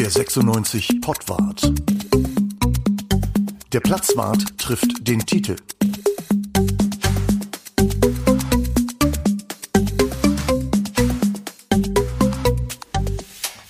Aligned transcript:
Der 0.00 0.08
96 0.08 1.02
Pottwart. 1.02 1.74
Der 3.70 3.80
Platzwart 3.80 4.56
trifft 4.56 5.06
den 5.06 5.20
Titel. 5.26 5.56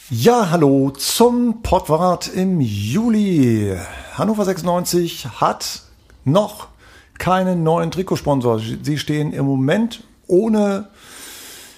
Ja, 0.08 0.50
hallo 0.52 0.90
zum 0.90 1.62
Pottwart 1.62 2.28
im 2.32 2.60
Juli. 2.60 3.76
Hannover 4.14 4.44
96 4.44 5.26
hat 5.40 5.82
noch 6.24 6.68
keinen 7.18 7.64
neuen 7.64 7.90
Trikotsponsor. 7.90 8.60
Sie 8.60 8.98
stehen 8.98 9.32
im 9.32 9.46
Moment 9.46 10.04
ohne 10.28 10.90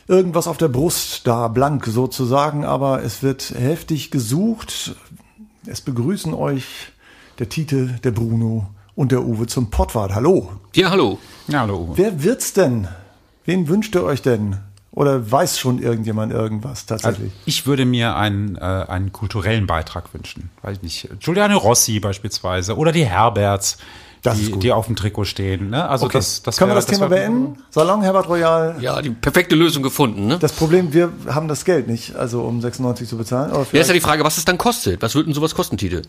irgendwas 0.08 0.46
auf 0.46 0.56
der 0.56 0.68
Brust 0.68 1.26
da, 1.26 1.48
blank 1.48 1.86
sozusagen, 1.86 2.64
aber 2.64 3.02
es 3.02 3.22
wird 3.22 3.54
heftig 3.56 4.10
gesucht. 4.10 4.94
Es 5.66 5.80
begrüßen 5.80 6.34
euch 6.34 6.64
der 7.38 7.48
Titel, 7.48 7.98
der 8.04 8.10
Bruno 8.10 8.68
und 8.94 9.12
der 9.12 9.22
Uwe 9.22 9.46
zum 9.46 9.70
Pottwart. 9.70 10.14
Hallo. 10.14 10.50
Ja, 10.74 10.90
hallo. 10.90 11.18
Ja, 11.48 11.60
hallo 11.60 11.78
Uwe. 11.78 11.92
Wer 11.96 12.22
wird's 12.22 12.52
denn? 12.52 12.88
Wen 13.44 13.68
wünscht 13.68 13.94
ihr 13.94 14.04
euch 14.04 14.22
denn? 14.22 14.58
Oder 14.90 15.30
weiß 15.30 15.58
schon 15.58 15.80
irgendjemand 15.80 16.32
irgendwas 16.32 16.84
Also 16.90 17.04
tatsächlich? 17.06 17.32
ich 17.46 17.66
würde 17.66 17.86
mir 17.86 18.14
einen, 18.14 18.56
äh, 18.56 18.60
einen 18.60 19.10
kulturellen 19.10 19.66
Beitrag 19.66 20.12
wünschen. 20.12 20.50
Weiß 20.60 20.76
ich 20.76 20.82
nicht. 20.82 21.08
Giuliano 21.20 21.56
Rossi 21.56 21.98
beispielsweise 21.98 22.76
oder 22.76 22.92
die 22.92 23.06
Herberts, 23.06 23.78
Das 24.22 24.38
die, 24.38 24.52
die 24.52 24.70
auf 24.72 24.86
dem 24.86 24.94
Trikot 24.94 25.24
stehen. 25.24 25.70
Ne? 25.70 25.88
Also 25.88 26.06
okay, 26.06 26.18
das, 26.18 26.42
das 26.42 26.56
können 26.56 26.70
wir 26.70 26.74
wär- 26.76 26.82
das 26.82 26.86
Thema 26.86 27.08
beenden? 27.08 27.58
Salon 27.70 28.02
Herbert 28.02 28.28
Royal. 28.28 28.76
Ja, 28.80 29.02
die 29.02 29.10
perfekte 29.10 29.56
Lösung 29.56 29.82
gefunden, 29.82 30.26
ne? 30.28 30.38
Das 30.38 30.52
Problem, 30.52 30.92
wir 30.92 31.12
haben 31.26 31.48
das 31.48 31.64
Geld 31.64 31.88
nicht, 31.88 32.14
also 32.14 32.42
um 32.42 32.60
96 32.60 33.08
zu 33.08 33.16
bezahlen. 33.16 33.50
Aber 33.50 33.66
Ja, 33.72 33.80
ist 33.80 33.88
ja 33.88 33.94
die 33.94 34.00
Frage, 34.00 34.22
was 34.22 34.38
es 34.38 34.44
dann 34.44 34.58
kostet. 34.58 35.02
Was 35.02 35.14
würde 35.16 35.26
denn 35.26 35.34
sowas 35.34 35.54
kosten, 35.56 35.76
Tite? 35.76 36.02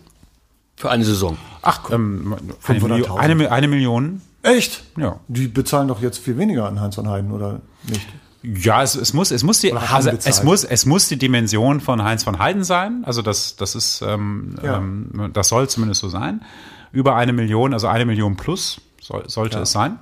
Für 0.76 0.92
eine 0.92 1.06
Saison. 1.06 1.38
Ach, 1.64 1.90
ähm, 1.92 2.36
eine, 2.68 2.80
500.000. 2.80 2.88
Million, 2.88 3.18
eine, 3.20 3.36
Mi- 3.36 3.48
eine 3.48 3.68
Million. 3.68 4.22
Echt? 4.44 4.84
Ja. 4.98 5.20
Die 5.28 5.48
bezahlen 5.48 5.88
doch 5.88 6.02
jetzt 6.02 6.18
viel 6.20 6.38
weniger 6.38 6.68
an 6.68 6.80
Heinz 6.82 6.96
von 6.96 7.08
Heiden, 7.10 7.32
oder 7.32 7.62
nicht? 7.88 8.08
Ja, 8.44 8.84
es, 8.84 8.94
es 8.96 9.14
muss, 9.14 9.32
es 9.32 9.42
muss 9.44 9.60
die, 9.62 9.72
also 9.74 10.10
es 10.10 10.44
muss, 10.44 10.66
es 10.66 10.86
muss 10.86 11.08
die 11.08 11.18
Dimension 11.18 11.80
von 11.80 12.04
Heinz 12.04 12.24
von 12.26 12.40
Heiden 12.40 12.64
sein. 12.66 13.04
Also 13.06 13.22
das, 13.22 13.56
das 13.56 13.74
ist, 13.74 14.02
ähm, 14.06 14.56
Ja. 14.62 14.78
ähm, 14.78 15.32
das 15.34 15.48
soll 15.48 15.70
zumindest 15.70 16.02
so 16.02 16.10
sein. 16.10 16.42
Über 16.94 17.16
eine 17.16 17.34
Million, 17.34 17.74
also 17.74 17.88
eine 17.88 18.06
Million 18.06 18.38
plus 18.38 18.80
soll, 19.02 19.28
sollte 19.28 19.60
es 19.60 19.72
sein. 19.74 20.00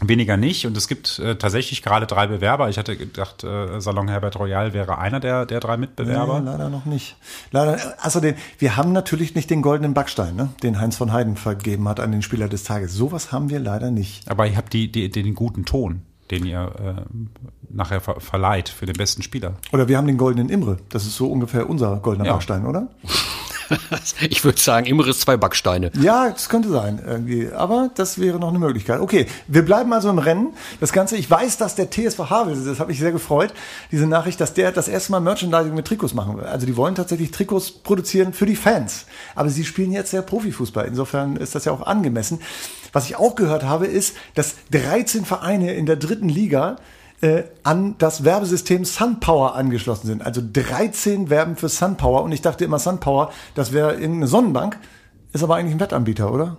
Weniger 0.00 0.36
nicht. 0.36 0.66
Und 0.66 0.76
es 0.76 0.88
gibt 0.88 1.18
äh, 1.20 1.36
tatsächlich 1.36 1.82
gerade 1.82 2.06
drei 2.06 2.26
Bewerber. 2.26 2.68
Ich 2.68 2.76
hatte 2.76 2.98
gedacht, 2.98 3.44
äh, 3.44 3.80
Salon 3.80 4.08
Herbert 4.08 4.38
Royal 4.38 4.74
wäre 4.74 4.98
einer 4.98 5.20
der, 5.20 5.46
der 5.46 5.58
drei 5.60 5.78
Mitbewerber. 5.78 6.40
Nee, 6.40 6.50
leider 6.50 6.68
noch 6.68 6.84
nicht. 6.84 7.16
Leider, 7.50 7.78
also 8.02 8.20
den, 8.20 8.34
wir 8.58 8.76
haben 8.76 8.92
natürlich 8.92 9.34
nicht 9.34 9.48
den 9.48 9.62
goldenen 9.62 9.94
Backstein, 9.94 10.36
ne, 10.36 10.50
den 10.62 10.78
Heinz 10.80 10.96
von 10.96 11.12
Heiden 11.12 11.36
vergeben 11.36 11.88
hat 11.88 11.98
an 12.00 12.12
den 12.12 12.20
Spieler 12.20 12.48
des 12.48 12.64
Tages. 12.64 12.92
Sowas 12.92 13.32
haben 13.32 13.48
wir 13.48 13.58
leider 13.58 13.90
nicht. 13.90 14.30
Aber 14.30 14.46
ihr 14.46 14.56
habt 14.58 14.74
die, 14.74 14.92
die, 14.92 15.08
den 15.08 15.34
guten 15.34 15.64
Ton, 15.64 16.02
den 16.30 16.44
ihr 16.44 16.72
äh, 16.78 17.02
nachher 17.70 18.02
ver 18.02 18.20
verleiht 18.20 18.68
für 18.68 18.84
den 18.84 18.96
besten 18.96 19.22
Spieler. 19.22 19.54
Oder 19.72 19.88
wir 19.88 19.96
haben 19.96 20.06
den 20.08 20.18
goldenen 20.18 20.50
Imre. 20.50 20.76
Das 20.90 21.06
ist 21.06 21.16
so 21.16 21.28
ungefähr 21.28 21.70
unser 21.70 21.96
goldener 21.98 22.26
Ja. 22.26 22.32
Backstein, 22.32 22.66
oder? 22.66 22.88
Ich 24.30 24.44
würde 24.44 24.60
sagen, 24.60 24.86
Immeres 24.86 25.20
zwei 25.20 25.36
Backsteine. 25.36 25.90
Ja, 26.00 26.30
das 26.30 26.48
könnte 26.48 26.68
sein 26.70 27.00
irgendwie. 27.04 27.50
Aber 27.52 27.90
das 27.94 28.18
wäre 28.18 28.38
noch 28.38 28.48
eine 28.48 28.58
Möglichkeit. 28.58 29.00
Okay, 29.00 29.26
wir 29.46 29.64
bleiben 29.64 29.92
also 29.92 30.08
im 30.10 30.18
Rennen. 30.18 30.54
Das 30.80 30.92
Ganze, 30.92 31.16
ich 31.16 31.30
weiß, 31.30 31.58
dass 31.58 31.74
der 31.74 31.90
TSV 31.90 32.30
Havel, 32.30 32.64
das 32.64 32.80
hat 32.80 32.88
mich 32.88 32.98
sehr 32.98 33.12
gefreut, 33.12 33.52
diese 33.90 34.06
Nachricht, 34.06 34.40
dass 34.40 34.54
der 34.54 34.72
das 34.72 34.88
erste 34.88 35.12
Mal 35.12 35.20
Merchandising 35.20 35.74
mit 35.74 35.86
Trikots 35.86 36.14
machen 36.14 36.36
will. 36.36 36.44
Also 36.44 36.66
die 36.66 36.76
wollen 36.76 36.94
tatsächlich 36.94 37.30
Trikots 37.30 37.70
produzieren 37.70 38.32
für 38.32 38.46
die 38.46 38.56
Fans. 38.56 39.06
Aber 39.34 39.48
sie 39.50 39.64
spielen 39.64 39.92
jetzt 39.92 40.12
ja 40.12 40.22
Profifußball. 40.22 40.86
Insofern 40.86 41.36
ist 41.36 41.54
das 41.54 41.64
ja 41.64 41.72
auch 41.72 41.86
angemessen. 41.86 42.40
Was 42.92 43.06
ich 43.06 43.16
auch 43.16 43.34
gehört 43.34 43.64
habe, 43.64 43.86
ist, 43.86 44.16
dass 44.34 44.54
13 44.72 45.24
Vereine 45.24 45.74
in 45.74 45.86
der 45.86 45.96
dritten 45.96 46.28
Liga 46.28 46.76
äh, 47.20 47.44
an 47.62 47.94
das 47.98 48.24
Werbesystem 48.24 48.84
SunPower 48.84 49.54
angeschlossen 49.54 50.06
sind. 50.06 50.22
Also 50.24 50.42
13 50.52 51.30
werben 51.30 51.56
für 51.56 51.68
SunPower 51.68 52.22
und 52.22 52.32
ich 52.32 52.42
dachte 52.42 52.64
immer 52.64 52.78
SunPower, 52.78 53.32
das 53.54 53.72
wäre 53.72 53.94
irgendeine 53.94 54.26
Sonnenbank, 54.26 54.78
ist 55.32 55.42
aber 55.42 55.56
eigentlich 55.56 55.74
ein 55.74 55.80
Wettanbieter, 55.80 56.32
oder? 56.32 56.56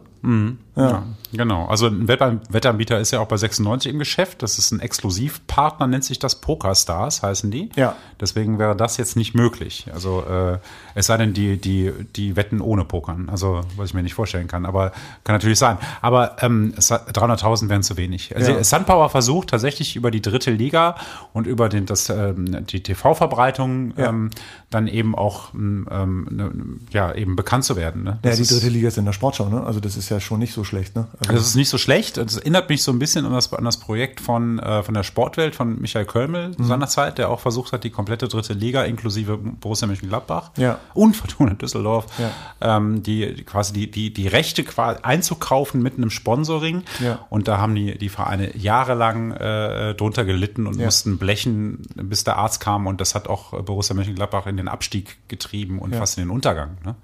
Ja, 0.78 1.04
genau. 1.34 1.66
Also 1.68 1.88
ein 1.88 2.08
Wettan- 2.08 2.42
Wettanbieter 2.50 3.00
ist 3.00 3.12
ja 3.12 3.20
auch 3.20 3.28
bei 3.28 3.38
96 3.38 3.92
im 3.92 4.00
Geschäft. 4.00 4.44
Das 4.44 4.58
ist 4.58 4.72
ein 4.72 4.80
Exklusivpartner, 4.80 5.88
nennt 5.88 6.04
sich 6.04 6.20
das 6.20 6.36
Pokerstars, 6.40 7.24
heißen 7.24 7.50
die. 7.52 7.70
Ja. 7.76 7.96
Deswegen 8.20 8.60
wäre 8.60 8.76
das 8.76 8.98
jetzt 8.98 9.16
nicht 9.16 9.34
möglich. 9.36 9.88
Also 9.94 10.24
äh, 10.24 10.58
es 10.96 11.08
sei 11.08 11.18
denn, 11.18 11.34
die, 11.34 11.58
die, 11.58 11.92
die 12.16 12.36
wetten 12.36 12.62
ohne 12.62 12.86
Pokern. 12.86 13.30
Also 13.30 13.62
was 13.76 13.90
ich 13.90 13.94
mir 13.94 14.04
nicht 14.04 14.14
vorstellen 14.14 14.48
kann. 14.48 14.66
Aber 14.66 14.92
kann 15.24 15.36
natürlich 15.36 15.60
sein. 15.60 15.78
Aber 16.02 16.38
ähm, 16.42 16.74
es 16.78 16.92
hat- 16.92 17.16
300.000 17.18 17.70
wären 17.70 17.84
zu 17.84 17.98
wenig. 17.98 18.36
Also 18.36 18.52
Ja. 18.52 18.64
Sunpower 18.64 19.10
versucht 19.10 19.50
tatsächlich 19.50 19.96
über 19.96 20.12
die 20.12 20.22
dritte 20.22 20.52
Liga 20.52 20.96
und 21.34 21.48
über 21.48 21.70
den, 21.70 21.86
das, 21.86 22.10
ähm, 22.10 22.66
die 22.68 22.84
TV-Verbreitung 22.84 23.94
Ja. 23.98 24.10
ähm, 24.10 24.30
dann 24.70 24.88
eben 24.88 25.16
auch 25.16 25.54
ähm, 25.54 26.28
ne, 26.30 26.52
ja, 26.92 27.14
eben 27.14 27.36
bekannt 27.36 27.64
zu 27.64 27.76
werden. 27.76 28.04
Ne? 28.04 28.20
Ja, 28.24 28.36
die 28.36 28.44
dritte 28.44 28.68
Liga 28.70 28.90
ist 28.90 28.98
in 28.98 29.06
der 29.06 29.14
Sportschau, 29.14 29.48
ne? 29.50 29.64
Also 29.64 29.80
das 29.80 29.96
ist 29.96 30.10
ja 30.10 30.20
schon 30.20 30.40
nicht 30.40 30.54
so 30.54 30.64
schlecht, 30.68 30.96
ne? 30.96 31.08
Also, 31.22 31.34
das 31.34 31.48
ist 31.48 31.56
nicht 31.56 31.70
so 31.70 31.78
schlecht. 31.80 32.18
Das 32.18 32.38
erinnert 32.38 32.70
mich 32.70 32.84
so 32.84 32.92
ein 32.92 33.00
bisschen 33.00 33.26
an 33.26 33.34
das, 33.34 33.52
an 33.54 33.66
das 33.66 33.78
Projekt 33.78 34.22
von, 34.22 34.60
äh, 34.60 34.84
von 34.84 34.94
der 34.94 35.04
Sportwelt 35.04 35.56
von 35.56 35.82
Michael 35.82 36.06
Kölmel 36.06 36.50
Mhm. 36.58 36.64
seinerzeit, 36.66 37.18
der 37.18 37.30
auch 37.30 37.40
versucht 37.40 37.72
hat, 37.72 37.84
die 37.84 37.90
komplette 37.90 38.28
dritte 38.28 38.54
Liga 38.54 38.84
inklusive 38.84 39.38
Borussia 39.38 39.88
Mönchengladbach 39.88 40.52
Ja. 40.58 40.80
und 40.94 41.16
Fortuna 41.16 41.54
Düsseldorf, 41.56 42.06
Ja. 42.20 42.78
ähm, 42.78 43.02
die 43.02 43.44
quasi 43.46 43.74
die, 43.74 43.90
die, 43.90 44.14
die 44.14 44.28
Rechte 44.28 44.64
quasi 44.64 45.00
einzukaufen 45.02 45.82
mit 45.82 45.98
einem 45.98 46.10
Sponsoring. 46.10 46.84
Ja. 47.00 47.26
Und 47.30 47.48
da 47.48 47.58
haben 47.58 47.74
die, 47.74 47.98
die 47.98 48.10
Vereine 48.10 48.56
jahrelang 48.56 49.32
äh, 49.32 49.96
drunter 49.96 50.26
gelitten 50.26 50.68
und 50.68 50.78
mussten 50.78 51.18
blechen, 51.18 51.84
bis 51.96 52.24
der 52.24 52.38
Arzt 52.38 52.60
kam. 52.60 52.86
Und 52.88 53.02
das 53.02 53.16
hat 53.16 53.28
auch 53.28 53.60
Borussia 53.64 53.96
Mönchengladbach 53.96 54.46
in 54.48 54.58
den 54.58 54.68
Abstieg 54.68 55.18
getrieben 55.28 55.80
und 55.80 55.96
fast 55.96 56.18
in 56.18 56.26
den 56.26 56.32
Untergang. 56.32 56.78
Ne? 56.86 56.96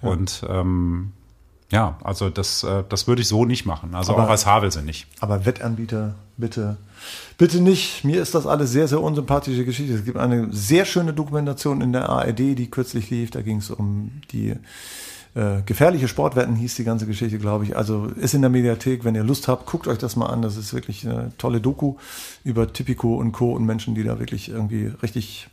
Und 0.00 0.42
ähm, 0.48 1.12
ja, 1.70 1.98
also 2.04 2.30
das, 2.30 2.62
äh, 2.62 2.84
das 2.88 3.06
würde 3.08 3.22
ich 3.22 3.28
so 3.28 3.44
nicht 3.44 3.66
machen. 3.66 3.94
Also 3.94 4.12
Aber- 4.14 4.24
auch 4.24 4.30
als 4.30 4.46
Havelse 4.46 4.82
nicht. 4.82 5.06
aber 5.20 5.44
Wettanbieter, 5.46 6.14
bitte, 6.36 6.76
bitte 7.38 7.60
nicht. 7.60 8.04
Mir 8.04 8.20
ist 8.22 8.34
das 8.34 8.46
alles 8.46 8.70
sehr, 8.70 8.86
sehr 8.88 9.00
unsympathische 9.00 9.64
Geschichte. 9.64 9.94
Es 9.94 10.04
gibt 10.04 10.18
eine 10.18 10.52
sehr 10.52 10.84
schöne 10.84 11.12
Dokumentation 11.12 11.80
in 11.80 11.92
der 11.92 12.08
ARD, 12.08 12.54
die 12.54 12.70
kürzlich 12.70 13.10
lief. 13.10 13.30
Da 13.30 13.40
ging 13.42 13.58
es 13.58 13.70
um 13.70 14.10
die 14.30 14.54
äh, 15.34 15.62
gefährliche 15.66 16.06
Sportwetten, 16.06 16.54
hieß 16.54 16.76
die 16.76 16.84
ganze 16.84 17.06
Geschichte, 17.06 17.38
glaube 17.38 17.64
ich. 17.64 17.76
Also 17.76 18.06
ist 18.06 18.34
in 18.34 18.40
der 18.42 18.50
Mediathek, 18.50 19.02
wenn 19.04 19.16
ihr 19.16 19.24
Lust 19.24 19.48
habt, 19.48 19.66
guckt 19.66 19.88
euch 19.88 19.98
das 19.98 20.14
mal 20.14 20.26
an. 20.26 20.42
Das 20.42 20.56
ist 20.56 20.72
wirklich 20.74 21.04
eine 21.08 21.32
tolle 21.38 21.60
Doku 21.60 21.96
über 22.44 22.72
Tipico 22.72 23.16
und 23.16 23.32
Co. 23.32 23.52
und 23.52 23.64
Menschen, 23.64 23.94
die 23.96 24.04
da 24.04 24.18
wirklich 24.20 24.48
irgendwie 24.48 24.92
richtig 25.02 25.48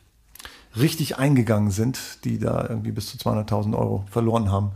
richtig 0.79 1.17
eingegangen 1.17 1.69
sind, 1.71 1.99
die 2.23 2.39
da 2.39 2.65
irgendwie 2.69 2.91
bis 2.91 3.07
zu 3.07 3.17
200.000 3.17 3.77
Euro 3.77 4.05
verloren 4.09 4.49
haben 4.51 4.71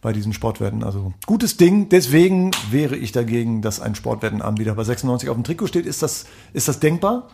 bei 0.00 0.12
diesen 0.12 0.32
Sportwetten. 0.32 0.82
Also 0.82 1.12
gutes 1.26 1.56
Ding. 1.56 1.88
Deswegen 1.88 2.50
wäre 2.70 2.96
ich 2.96 3.12
dagegen, 3.12 3.62
dass 3.62 3.80
ein 3.80 3.94
Sportwettenanbieter 3.94 4.74
bei 4.74 4.84
96 4.84 5.28
auf 5.28 5.36
dem 5.36 5.44
Trikot 5.44 5.66
steht. 5.66 5.86
Ist 5.86 6.02
das, 6.02 6.26
ist 6.52 6.68
das 6.68 6.80
denkbar? 6.80 7.28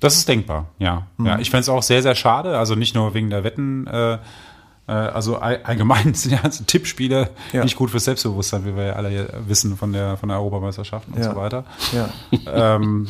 Das 0.00 0.16
ist 0.16 0.28
denkbar, 0.28 0.66
ja. 0.78 1.06
Mhm. 1.16 1.26
ja 1.26 1.38
ich 1.40 1.50
fände 1.50 1.62
es 1.62 1.68
auch 1.68 1.82
sehr, 1.82 2.02
sehr 2.02 2.14
schade. 2.14 2.56
Also 2.56 2.74
nicht 2.76 2.94
nur 2.94 3.14
wegen 3.14 3.30
der 3.30 3.42
Wetten, 3.44 3.86
äh, 3.88 4.14
äh, 4.14 4.92
also 4.92 5.38
all, 5.38 5.60
allgemein 5.64 6.14
sind 6.14 6.32
ja 6.32 6.40
also 6.42 6.64
Tippspiele 6.64 7.30
Ja. 7.52 7.64
nicht 7.64 7.76
gut 7.76 7.90
fürs 7.90 8.04
Selbstbewusstsein, 8.04 8.64
wie 8.64 8.76
wir 8.76 8.84
ja 8.84 8.92
alle 8.94 9.28
wissen 9.46 9.76
von 9.76 9.92
der, 9.92 10.16
von 10.16 10.28
der 10.28 10.38
Europameisterschaft 10.38 11.08
und 11.08 11.18
Ja. 11.18 11.30
so 11.30 11.36
weiter. 11.36 11.64
Ja. 11.92 12.08
ähm, 12.76 13.08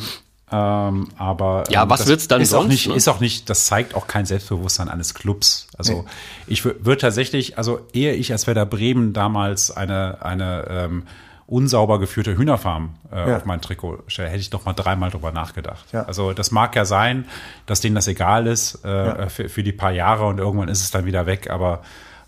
ähm, 0.51 1.07
aber 1.17 1.63
Ja, 1.69 1.83
ähm, 1.83 1.89
was 1.89 1.99
das 2.01 2.09
wird's 2.09 2.27
dann 2.27 2.41
ist 2.41 2.53
auch 2.53 2.61
sonst, 2.61 2.71
nicht, 2.71 2.87
ne? 2.87 2.95
ist 2.95 3.07
auch 3.07 3.19
nicht, 3.19 3.49
das 3.49 3.65
zeigt 3.65 3.95
auch 3.95 4.07
kein 4.07 4.25
Selbstbewusstsein 4.25 4.89
eines 4.89 5.13
Clubs. 5.13 5.67
Also 5.77 5.93
Nee. 5.93 6.03
ich 6.47 6.65
würde 6.65 6.97
tatsächlich, 6.97 7.57
also 7.57 7.81
ehe 7.93 8.13
ich 8.13 8.31
als 8.31 8.47
Werder 8.47 8.65
Bremen 8.65 9.13
damals 9.13 9.69
eine 9.75 10.17
eine 10.21 10.65
ähm, 10.69 11.03
unsauber 11.45 11.99
geführte 11.99 12.37
Hühnerfarm 12.37 12.95
äh, 13.11 13.29
Ja. 13.29 13.37
auf 13.37 13.45
mein 13.45 13.59
Trikot 13.61 14.03
stelle, 14.07 14.29
hätte 14.29 14.39
ich 14.39 14.49
doch 14.51 14.65
mal 14.65 14.73
dreimal 14.73 15.09
drüber 15.09 15.31
nachgedacht. 15.31 15.83
Ja. 15.91 16.03
Also 16.03 16.31
das 16.33 16.51
mag 16.51 16.75
ja 16.75 16.85
sein, 16.85 17.25
dass 17.65 17.81
denen 17.81 17.95
das 17.95 18.07
egal 18.07 18.45
ist 18.45 18.83
äh, 18.85 18.89
Ja. 19.07 19.29
für, 19.29 19.49
für 19.49 19.63
die 19.63 19.71
paar 19.71 19.91
Jahre 19.91 20.25
und 20.27 20.37
irgendwann 20.39 20.69
ist 20.69 20.81
es 20.81 20.91
dann 20.91 21.05
wieder 21.05 21.25
weg. 21.25 21.49
Aber 21.49 21.81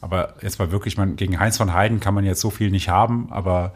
aber 0.04 0.34
jetzt 0.42 0.58
mal 0.58 0.72
wirklich, 0.72 0.98
man 0.98 1.16
gegen 1.16 1.40
Heinz 1.40 1.58
von 1.58 1.74
Heiden 1.74 2.00
kann 2.00 2.16
man 2.16 2.26
jetzt 2.26 2.42
so 2.42 2.50
viel 2.50 2.72
nicht 2.72 2.90
haben, 2.90 3.28
aber 3.32 3.74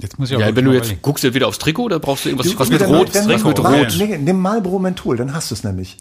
jetzt 0.00 0.18
muss 0.18 0.28
ich 0.28 0.36
auch 0.36 0.40
ja, 0.40 0.56
wenn 0.56 0.64
du 0.64 0.72
jetzt 0.72 0.86
überlegen. 0.86 1.02
guckst 1.02 1.22
du 1.22 1.32
wieder 1.32 1.46
aufs 1.46 1.58
Trikot, 1.58 1.84
oder 1.84 2.00
brauchst 2.00 2.24
du 2.24 2.30
irgendwas 2.30 2.58
was 2.58 2.68
mit 2.68 2.82
Rot? 2.82 3.14
Dann, 3.14 3.28
dann 3.28 3.42
mit 3.44 3.58
Rot. 3.60 3.94
Nee, 3.96 4.18
nimm 4.18 4.40
Marlboro 4.40 4.80
Menthol, 4.80 5.16
dann 5.16 5.32
hast 5.32 5.52
du 5.52 5.54
es 5.54 5.62
nämlich. 5.62 5.98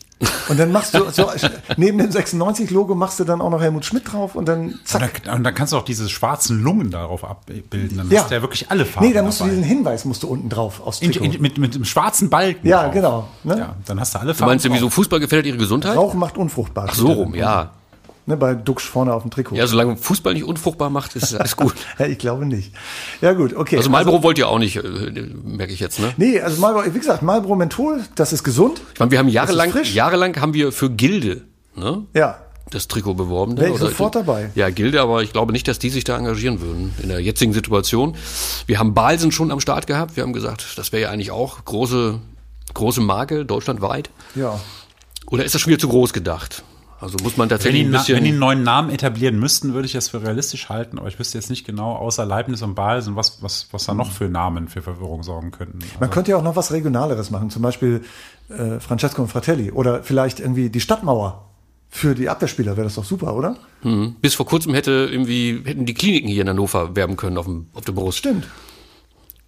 Und 0.50 0.60
dann 0.60 0.72
machst 0.72 0.96
du 0.96 1.08
so, 1.12 1.30
neben 1.78 2.00
dem 2.00 2.10
96-Logo 2.10 2.96
machst 2.96 3.20
du 3.20 3.24
dann 3.24 3.40
auch 3.40 3.52
noch 3.52 3.62
Helmut 3.62 3.86
Schmidt 3.86 4.12
drauf 4.12 4.34
und 4.34 4.48
dann 4.48 4.80
zack. 4.84 5.02
Und 5.02 5.28
dann, 5.28 5.36
und 5.36 5.44
dann 5.44 5.54
kannst 5.54 5.74
du 5.74 5.78
auch 5.78 5.86
diese 5.86 6.10
schwarzen 6.10 6.64
Lungen 6.64 6.90
darauf 6.90 7.24
abbilden. 7.24 7.98
Dann 7.98 8.10
ja. 8.10 8.22
hast 8.22 8.32
du 8.32 8.36
ja 8.36 8.42
wirklich 8.42 8.72
alle 8.72 8.84
Farben. 8.84 9.08
Nee, 9.08 9.14
dann 9.14 9.26
musst 9.26 9.42
dabei. 9.42 9.52
du 9.52 9.58
diesen 9.58 9.70
Hinweis 9.70 10.06
musst 10.06 10.24
du 10.24 10.28
unten 10.28 10.50
drauf 10.50 10.82
aus 10.84 11.02
Trikot. 11.02 11.24
In, 11.24 11.34
in, 11.34 11.42
mit, 11.44 11.60
mit 11.60 11.76
dem 11.76 11.86
schwarzen 11.86 12.32
Balken. 12.32 12.68
Ja, 12.68 12.86
drauf. 12.86 12.94
genau. 12.94 13.28
Ne? 13.44 13.60
Ja, 13.60 13.76
dann 13.86 14.00
hast 14.00 14.16
du 14.16 14.20
alle 14.20 14.34
Farben. 14.34 14.50
Du 14.50 14.54
meinst 14.54 14.66
du, 14.66 14.74
wieso 14.74 14.90
Fußball 14.90 15.20
gefährdet 15.20 15.46
ihre 15.46 15.58
Gesundheit? 15.58 15.96
Rauchen 15.96 16.20
macht 16.20 16.36
unfruchtbar. 16.36 16.88
Ach 16.90 16.96
so 16.96 17.12
rum, 17.12 17.36
ja. 17.36 17.74
Ne, 18.30 18.38
bei 18.38 18.54
Duxch 18.54 18.88
vorne 18.88 19.12
auf 19.12 19.24
dem 19.24 19.32
Trikot. 19.32 19.56
Ja, 19.56 19.66
solange 19.66 19.98
Fußball 19.98 20.36
nicht 20.36 20.44
unfruchtbar 20.44 20.92
macht, 20.92 21.16
ist 21.16 21.34
alles 21.34 21.56
gut. 21.56 21.74
ja, 21.98 22.06
ich 22.06 22.20
glaube 22.20 22.46
nicht. 22.46 22.72
Ja, 23.22 23.34
gut, 23.34 23.56
okay. 23.56 23.78
Also 23.78 23.90
Marlboro 23.90 24.18
also, 24.18 24.24
wollt 24.24 24.38
ihr 24.38 24.48
auch 24.48 24.60
nicht, 24.60 24.76
äh, 24.76 24.84
merke 25.44 25.74
ich 25.74 25.80
jetzt, 25.80 26.00
ne? 26.00 26.14
Nee, 26.18 26.40
also 26.40 26.62
Marlboro, 26.62 26.94
wie 26.94 27.00
gesagt, 27.00 27.24
Marlboro 27.24 27.56
Menthol, 27.56 28.04
das 28.14 28.32
ist 28.32 28.44
gesund. 28.44 28.82
Ich 28.94 29.00
meine, 29.00 29.10
wir 29.10 29.18
haben 29.18 29.30
jahrelang, 29.30 29.74
jahrelang 29.84 30.40
haben 30.40 30.54
wir 30.54 30.72
für 30.72 30.92
Gilde, 30.92 31.42
ne? 31.76 32.04
Ja. 32.14 32.38
Das 32.70 32.88
Trikot 32.88 33.16
beworben. 33.16 33.58
Wäre 33.58 33.72
ich 33.72 33.80
sofort 33.80 34.14
dabei. 34.14 34.52
Ja, 34.54 34.70
Gilde, 34.70 35.02
aber 35.02 35.24
ich 35.24 35.34
glaube 35.34 35.52
nicht, 35.52 35.68
dass 35.68 35.80
die 35.80 35.90
sich 35.90 36.04
da 36.04 36.16
engagieren 36.16 36.62
würden 36.62 36.94
in 37.02 37.10
der 37.10 37.20
jetzigen 37.20 37.52
Situation. 37.52 38.16
Wir 38.68 38.78
haben 38.78 38.94
Balsen 38.94 39.32
schon 39.32 39.50
am 39.50 39.60
Start 39.60 39.88
gehabt. 39.88 40.18
Wir 40.18 40.22
haben 40.22 40.34
gesagt, 40.34 40.78
das 40.78 40.92
wäre 40.92 41.02
ja 41.02 41.10
eigentlich 41.10 41.32
auch 41.32 41.66
große, 41.66 42.20
große 42.76 43.02
Marke, 43.02 43.44
deutschlandweit. 43.44 44.12
Ja. 44.36 44.60
Oder 45.26 45.46
ist 45.46 45.56
das 45.56 45.62
schon 45.62 45.72
wieder 45.72 45.82
zu 45.82 45.90
groß 45.90 46.14
gedacht? 46.14 46.64
Also 47.00 47.18
muss 47.24 47.38
man 47.38 47.48
tatsächlich 47.48 47.84
wenn 47.84 47.92
die, 47.92 47.98
ein 47.98 48.00
bisschen 48.00 48.16
Wenn 48.18 48.24
die 48.26 48.30
einen 48.32 48.40
neuen 48.40 48.64
Namen 48.64 48.90
etablieren 48.90 49.40
müssten, 49.40 49.74
würde 49.74 49.86
ich 49.86 49.94
das 49.94 50.10
für 50.10 50.22
realistisch 50.22 50.68
halten, 50.68 51.00
aber 51.00 51.08
ich 51.08 51.18
wüsste 51.18 51.38
jetzt 51.38 51.50
nicht 51.50 51.66
genau, 51.66 51.96
außer 51.96 52.26
Leibniz 52.26 52.62
und 52.62 52.76
Balsen, 52.76 53.16
was, 53.16 53.42
was, 53.42 53.70
was 53.72 53.86
da 53.86 53.94
noch 53.94 54.12
für 54.12 54.28
Namen 54.28 54.68
für 54.68 54.82
Verwirrung 54.82 55.24
sorgen 55.24 55.52
könnten. 55.52 55.80
Also 55.82 55.96
man 56.00 56.10
könnte 56.10 56.32
ja 56.32 56.38
auch 56.38 56.44
noch 56.44 56.58
was 56.58 56.72
Regionaleres 56.72 57.32
machen, 57.32 57.50
zum 57.50 57.62
Beispiel 57.62 58.04
äh, 58.50 58.80
Francesco 58.80 59.22
und 59.22 59.30
Fratelli 59.30 59.72
oder 59.72 60.04
vielleicht 60.04 60.40
irgendwie 60.40 60.70
die 60.70 60.82
Stadtmauer. 60.82 61.46
Für 61.92 62.14
die 62.14 62.30
Abwehrspieler 62.30 62.78
wäre 62.78 62.86
das 62.86 62.96
doch 62.96 63.06
super, 63.06 63.34
oder? 63.34 63.56
Mhm. 63.82 64.16
Bis 64.22 64.36
vor 64.36 64.46
kurzem 64.46 64.76
hätte 64.76 65.10
irgendwie, 65.12 65.62
hätten 65.66 65.86
die 65.86 65.96
Kliniken 65.96 66.30
hier 66.30 66.44
in 66.44 66.50
Hannover 66.50 66.96
werben 66.96 67.16
können 67.16 67.38
auf, 67.38 67.46
dem, 67.46 67.68
auf 67.74 67.84
der 67.84 67.94
Brust. 67.94 68.20
Stimmt. 68.20 68.48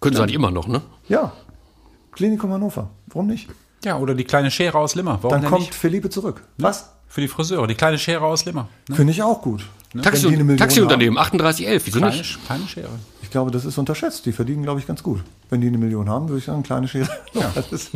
Können 0.00 0.16
sie 0.16 0.22
eigentlich 0.22 0.34
immer 0.34 0.50
noch, 0.50 0.66
ne? 0.66 0.82
Ja. 1.08 1.32
Klinikum 2.10 2.50
Hannover. 2.50 2.90
Warum 3.06 3.28
nicht? 3.28 3.48
Ja, 3.84 3.98
oder 3.98 4.14
die 4.14 4.24
kleine 4.24 4.50
Schere 4.50 4.78
aus 4.78 4.96
Limmer. 4.96 5.18
Warum 5.22 5.40
Dann 5.40 5.48
kommt 5.48 5.60
nicht? 5.62 5.74
Felipe 5.74 6.10
zurück. 6.10 6.42
Was? 6.58 6.91
Für 7.12 7.20
die 7.20 7.28
Friseure, 7.28 7.66
die 7.66 7.74
kleine 7.74 7.98
Schere 7.98 8.24
aus 8.24 8.46
Limmer. 8.46 8.68
Ne? 8.88 8.96
Finde 8.96 9.12
ich 9.12 9.22
auch 9.22 9.42
gut. 9.42 9.68
Ne? 9.92 10.00
Taxi 10.00 10.22
Taxiunternehmen, 10.56 11.16
3811, 11.16 11.82
wieso 11.84 11.98
kleine, 11.98 12.16
nicht? 12.16 12.46
Kleine 12.46 12.66
Schere. 12.66 12.88
Ich 13.20 13.30
glaube, 13.30 13.50
das 13.50 13.66
ist 13.66 13.76
unterschätzt. 13.76 14.24
Die 14.24 14.32
verdienen, 14.32 14.62
glaube 14.62 14.80
ich, 14.80 14.86
ganz 14.86 15.02
gut. 15.02 15.20
Wenn 15.50 15.60
die 15.60 15.66
eine 15.66 15.76
Million 15.76 16.08
haben, 16.08 16.30
würde 16.30 16.38
ich 16.38 16.46
sagen, 16.46 16.62
kleine 16.62 16.88
Schere. 16.88 17.10
Ja. 17.34 17.52
ist, 17.70 17.92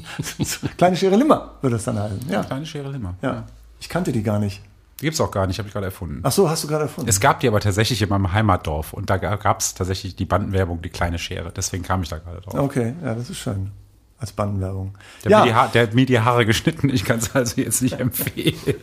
kleine 0.76 0.98
Schere 0.98 1.16
Limmer 1.16 1.52
würde 1.62 1.76
es 1.76 1.84
dann 1.84 1.98
heißen. 1.98 2.28
Ja. 2.28 2.44
Kleine 2.44 2.66
Schere 2.66 2.90
Limmer. 2.90 3.14
Ja. 3.22 3.32
ja. 3.32 3.44
Ich 3.80 3.88
kannte 3.88 4.12
die 4.12 4.22
gar 4.22 4.38
nicht. 4.38 4.60
Die 5.00 5.06
gibt's 5.06 5.20
auch 5.22 5.30
gar 5.30 5.46
nicht, 5.46 5.58
habe 5.58 5.68
ich 5.68 5.72
gerade 5.72 5.86
erfunden. 5.86 6.20
Ach 6.22 6.32
so, 6.32 6.50
hast 6.50 6.64
du 6.64 6.68
gerade 6.68 6.82
erfunden. 6.82 7.08
Es 7.08 7.18
gab 7.18 7.40
die 7.40 7.48
aber 7.48 7.60
tatsächlich 7.60 8.02
in 8.02 8.10
meinem 8.10 8.34
Heimatdorf 8.34 8.92
und 8.92 9.08
da 9.08 9.16
gab 9.16 9.60
es 9.60 9.72
tatsächlich 9.72 10.14
die 10.16 10.26
Bandenwerbung, 10.26 10.82
die 10.82 10.90
kleine 10.90 11.18
Schere. 11.18 11.52
Deswegen 11.56 11.84
kam 11.84 12.02
ich 12.02 12.10
da 12.10 12.18
gerade 12.18 12.42
drauf. 12.42 12.54
Okay, 12.54 12.92
ja, 13.02 13.14
das 13.14 13.30
ist 13.30 13.38
schön 13.38 13.70
als 14.18 14.32
Bandenwerbung. 14.32 14.94
Der, 15.24 15.30
ja. 15.30 15.40
mir 15.40 15.52
die 15.52 15.72
der 15.72 15.82
hat 15.82 15.94
mir 15.94 16.06
die 16.06 16.20
Haare 16.20 16.46
geschnitten, 16.46 16.88
ich 16.88 17.04
kann 17.04 17.18
es 17.18 17.34
also 17.34 17.60
jetzt 17.60 17.82
nicht 17.82 18.00
empfehlen. 18.00 18.56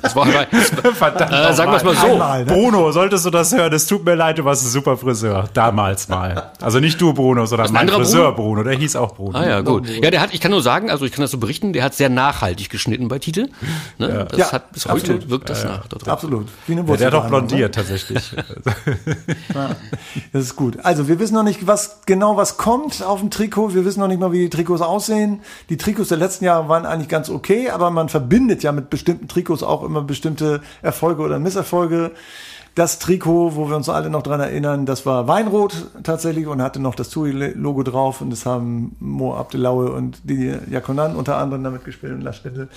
Das 0.00 0.16
war 0.16 0.26
aber, 0.26 0.46
Verdammt. 0.94 1.32
Äh, 1.32 1.52
sagen 1.54 1.70
wir 1.70 1.76
es 1.76 1.84
mal 1.84 1.96
so. 1.96 2.06
Einmal, 2.06 2.44
ne? 2.44 2.52
Bruno, 2.52 2.92
solltest 2.92 3.26
du 3.26 3.30
das 3.30 3.52
hören? 3.52 3.72
Es 3.72 3.86
tut 3.86 4.04
mir 4.04 4.14
leid, 4.14 4.38
du 4.38 4.44
warst 4.44 4.64
ein 4.64 4.68
super 4.68 4.96
Friseur. 4.96 5.48
Damals 5.52 6.08
mal. 6.08 6.52
Also 6.60 6.80
nicht 6.80 7.00
du, 7.00 7.12
Bruno, 7.12 7.46
sondern 7.46 7.72
mein 7.72 7.88
Friseur, 7.88 8.32
Bruno? 8.32 8.54
Bruno. 8.54 8.62
Der 8.64 8.78
hieß 8.78 8.96
auch 8.96 9.14
Bruno. 9.14 9.38
Ah 9.38 9.46
ja, 9.46 9.60
gut. 9.60 9.88
Ja, 9.88 10.10
der 10.10 10.20
hat, 10.20 10.34
ich 10.34 10.40
kann 10.40 10.50
nur 10.50 10.62
sagen, 10.62 10.90
also 10.90 11.04
ich 11.04 11.12
kann 11.12 11.22
das 11.22 11.30
so 11.30 11.38
berichten, 11.38 11.72
der 11.72 11.84
hat 11.84 11.94
sehr 11.94 12.08
nachhaltig 12.08 12.70
geschnitten 12.70 13.08
bei 13.08 13.18
Tite. 13.18 13.48
Ne? 13.98 14.08
Ja. 14.08 14.24
Das 14.24 14.38
ja, 14.38 14.52
hat 14.52 14.72
bis 14.72 14.86
heute 14.86 15.12
absolut. 15.14 15.30
wirkt 15.30 15.50
das 15.50 15.62
ja, 15.62 15.70
nach. 15.70 15.86
Da 15.86 16.12
Absolut. 16.12 16.48
Wie 16.66 16.72
eine 16.72 16.88
ja, 16.88 16.96
der 16.96 17.06
hat 17.06 17.14
doch 17.14 17.28
blondiert, 17.28 17.76
ne? 17.76 17.82
tatsächlich. 17.82 18.34
das 20.32 20.42
ist 20.42 20.56
gut. 20.56 20.78
Also 20.82 21.08
wir 21.08 21.18
wissen 21.18 21.34
noch 21.34 21.42
nicht, 21.42 21.66
was 21.66 22.00
genau 22.06 22.36
was 22.36 22.56
kommt 22.56 23.02
auf 23.02 23.20
dem 23.20 23.30
Trikot. 23.30 23.74
Wir 23.74 23.84
wissen 23.84 24.00
noch 24.00 24.08
nicht 24.08 24.20
mal, 24.20 24.32
wie 24.32 24.40
die 24.40 24.50
Trikots 24.50 24.82
aussehen. 24.82 25.40
Die 25.68 25.76
Trikots 25.76 26.08
der 26.08 26.18
letzten 26.18 26.44
Jahre 26.44 26.68
waren 26.68 26.86
eigentlich 26.86 27.08
ganz 27.08 27.30
okay, 27.30 27.70
aber 27.70 27.90
man 27.90 28.08
verbindet 28.08 28.62
ja 28.62 28.72
mit 28.72 28.90
bestimmten 28.90 29.28
Trikots 29.28 29.62
auch 29.62 29.81
immer 29.84 30.02
bestimmte 30.02 30.60
Erfolge 30.82 31.22
oder 31.22 31.38
Misserfolge. 31.38 32.12
Das 32.74 32.98
Trikot, 32.98 33.54
wo 33.54 33.68
wir 33.68 33.76
uns 33.76 33.90
alle 33.90 34.08
noch 34.08 34.22
dran 34.22 34.40
erinnern, 34.40 34.86
das 34.86 35.04
war 35.04 35.28
Weinrot 35.28 35.88
tatsächlich 36.04 36.46
und 36.46 36.62
hatte 36.62 36.80
noch 36.80 36.94
das 36.94 37.10
TUI-Logo 37.10 37.82
drauf 37.82 38.22
und 38.22 38.30
das 38.30 38.46
haben 38.46 38.96
Mo 38.98 39.36
Abdelaue 39.36 39.92
und 39.92 40.20
die 40.24 40.56
Jakonan 40.70 41.14
unter 41.14 41.36
anderem 41.36 41.62
damit 41.64 41.84
gespielt 41.84 42.14
und 42.14 42.22
Laschwindel. 42.22 42.68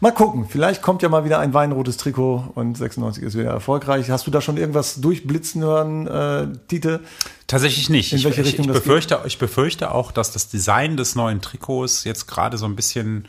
Mal 0.00 0.10
gucken, 0.12 0.44
vielleicht 0.46 0.82
kommt 0.82 1.00
ja 1.00 1.08
mal 1.08 1.24
wieder 1.24 1.38
ein 1.38 1.54
weinrotes 1.54 1.96
Trikot 1.96 2.52
und 2.56 2.76
96 2.76 3.24
ist 3.24 3.38
wieder 3.38 3.48
erfolgreich. 3.48 4.10
Hast 4.10 4.26
du 4.26 4.30
da 4.30 4.42
schon 4.42 4.58
irgendwas 4.58 5.00
durchblitzen 5.00 5.62
hören, 5.62 6.06
äh, 6.06 6.48
Tite? 6.68 7.00
Tatsächlich 7.46 7.88
nicht. 7.88 8.12
In 8.12 8.22
welche 8.24 8.42
ich, 8.42 8.48
Richtung 8.48 8.66
ich, 8.66 8.70
ich 8.70 8.76
befürchte, 8.76 9.20
ich 9.24 9.38
befürchte 9.38 9.92
auch, 9.92 10.12
dass 10.12 10.30
das 10.30 10.50
Design 10.50 10.98
des 10.98 11.14
neuen 11.14 11.40
Trikots 11.40 12.04
jetzt 12.04 12.26
gerade 12.26 12.58
so 12.58 12.66
ein 12.66 12.76
bisschen 12.76 13.26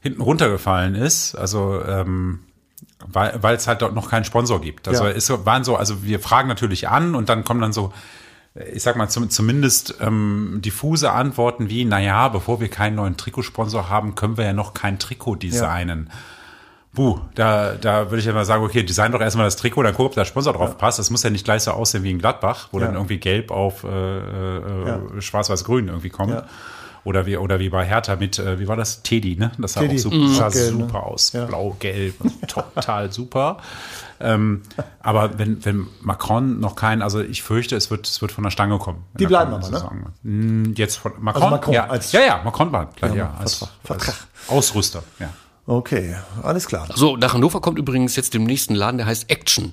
hinten 0.00 0.22
runtergefallen 0.22 0.94
ist. 0.94 1.34
Also 1.34 1.82
ähm, 1.84 2.38
weil 3.06 3.38
weil 3.42 3.56
es 3.56 3.66
halt 3.66 3.82
dort 3.82 3.94
noch 3.94 4.10
keinen 4.10 4.24
Sponsor 4.24 4.60
gibt. 4.60 4.88
Also 4.88 5.04
ja. 5.04 5.10
es 5.10 5.30
waren 5.44 5.64
so, 5.64 5.76
also 5.76 6.02
wir 6.02 6.20
fragen 6.20 6.48
natürlich 6.48 6.88
an 6.88 7.14
und 7.14 7.28
dann 7.28 7.44
kommen 7.44 7.60
dann 7.60 7.72
so, 7.72 7.92
ich 8.72 8.82
sag 8.82 8.96
mal 8.96 9.08
zum, 9.08 9.30
zumindest 9.30 9.96
ähm, 10.00 10.60
diffuse 10.64 11.12
Antworten 11.12 11.68
wie, 11.68 11.84
naja, 11.84 12.28
bevor 12.28 12.60
wir 12.60 12.68
keinen 12.68 12.96
neuen 12.96 13.16
Trikotsponsor 13.16 13.88
haben, 13.88 14.14
können 14.14 14.36
wir 14.36 14.44
ja 14.44 14.52
noch 14.52 14.74
kein 14.74 14.98
Trikot 14.98 15.36
designen. 15.36 16.08
Ja. 16.08 16.18
Puh, 16.94 17.20
da, 17.34 17.74
da 17.74 18.10
würde 18.10 18.18
ich 18.18 18.24
ja 18.24 18.32
mal 18.32 18.44
sagen, 18.44 18.64
okay, 18.64 18.82
design 18.82 19.12
doch 19.12 19.20
erstmal 19.20 19.46
das 19.46 19.56
Trikot, 19.56 19.82
dann 19.84 19.94
guck, 19.94 20.06
ob 20.06 20.14
der 20.14 20.24
Sponsor 20.24 20.52
drauf 20.52 20.70
ja. 20.70 20.74
passt. 20.74 20.98
Das 20.98 21.10
muss 21.10 21.22
ja 21.22 21.30
nicht 21.30 21.44
gleich 21.44 21.62
so 21.62 21.70
aussehen 21.70 22.02
wie 22.02 22.10
in 22.10 22.18
Gladbach, 22.18 22.68
wo 22.72 22.80
dann 22.80 22.94
irgendwie 22.94 23.18
gelb 23.18 23.50
auf 23.52 23.84
äh, 23.84 24.18
äh, 24.18 25.20
schwarz-weiß-grün 25.20 25.88
irgendwie 25.88 26.08
kommt. 26.08 26.42
Oder 27.08 27.24
wie, 27.24 27.38
oder 27.38 27.58
wie 27.58 27.70
bei 27.70 27.86
Hertha 27.86 28.16
mit, 28.16 28.38
äh, 28.38 28.60
wie 28.60 28.68
war 28.68 28.76
das? 28.76 29.02
Teddy, 29.02 29.34
ne? 29.34 29.50
Das 29.56 29.72
sah 29.72 29.80
Teddy. 29.80 29.96
auch 29.96 29.98
super, 29.98 30.16
mhm. 30.16 30.34
sah 30.34 30.50
Gelb, 30.50 30.72
super 30.72 30.92
ne? 30.92 31.02
aus. 31.02 31.32
Ja. 31.32 31.46
Blau-gelb, 31.46 32.14
total 32.48 33.10
super. 33.10 33.56
Ähm, 34.20 34.60
aber 35.00 35.38
wenn, 35.38 35.64
wenn 35.64 35.86
Macron 36.02 36.60
noch 36.60 36.76
kein, 36.76 37.00
also 37.00 37.20
ich 37.22 37.42
fürchte, 37.42 37.76
es 37.76 37.90
wird, 37.90 38.06
es 38.06 38.20
wird 38.20 38.30
von 38.30 38.44
der 38.44 38.50
Stange 38.50 38.76
kommen. 38.76 39.06
Die 39.18 39.24
bleiben 39.24 39.54
aber, 39.54 39.70
ne? 39.70 39.90
Hm, 40.22 40.74
jetzt 40.76 40.96
von 40.96 41.12
Macron? 41.18 41.44
Also 41.44 41.56
Macron 41.56 41.74
ja, 41.74 41.86
als 41.86 42.12
ja, 42.12 42.20
ja, 42.20 42.42
Macron 42.44 42.72
war 42.72 42.90
gleich, 42.94 43.14
ja, 43.14 43.32
als, 43.38 43.66
als 43.88 44.26
Ausrüster, 44.48 45.02
ja. 45.18 45.30
Okay, 45.64 46.14
alles 46.42 46.66
klar. 46.66 46.88
So, 46.94 47.16
nach 47.16 47.32
Hannover 47.32 47.62
kommt 47.62 47.78
übrigens 47.78 48.16
jetzt 48.16 48.34
dem 48.34 48.44
nächsten 48.44 48.74
Laden, 48.74 48.98
der 48.98 49.06
heißt 49.06 49.30
Action. 49.30 49.72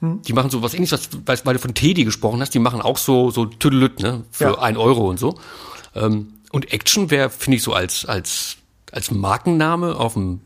Hm. 0.00 0.22
Die 0.22 0.32
machen 0.32 0.50
so 0.50 0.60
was 0.60 0.74
ähnliches, 0.74 1.08
weil 1.24 1.54
du 1.54 1.60
von 1.60 1.72
Teddy 1.72 2.02
gesprochen 2.04 2.40
hast, 2.40 2.52
die 2.52 2.58
machen 2.58 2.80
auch 2.82 2.98
so, 2.98 3.30
so 3.30 3.46
Tüdelüt, 3.46 4.00
ne, 4.00 4.24
für 4.32 4.44
ja. 4.44 4.58
ein 4.58 4.76
Euro 4.76 5.08
und 5.08 5.20
so. 5.20 5.38
Ähm, 5.96 6.34
und 6.52 6.72
Action 6.72 7.10
wäre, 7.10 7.30
finde 7.30 7.56
ich, 7.56 7.62
so 7.62 7.72
als, 7.72 8.04
als, 8.06 8.56
als 8.92 9.10
Markenname 9.10 9.96
auf 9.96 10.14
dem 10.14 10.40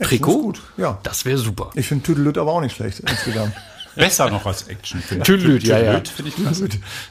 Trikot. 0.00 0.54
Ja. 0.76 0.98
Das 1.02 1.24
wäre 1.24 1.38
super. 1.38 1.70
Ich 1.74 1.88
finde 1.88 2.04
Tüdelüt 2.04 2.38
aber 2.38 2.52
auch 2.52 2.60
nicht 2.60 2.76
schlecht 2.76 3.00
insgesamt. 3.00 3.52
Besser 3.96 4.30
noch 4.30 4.46
als 4.46 4.68
Action. 4.68 5.02
Tüdelüt, 5.24 5.64
ja, 5.64 5.78
ja. 5.80 6.00
finde 6.04 6.28
ich 6.28 6.36
klasse. 6.36 6.68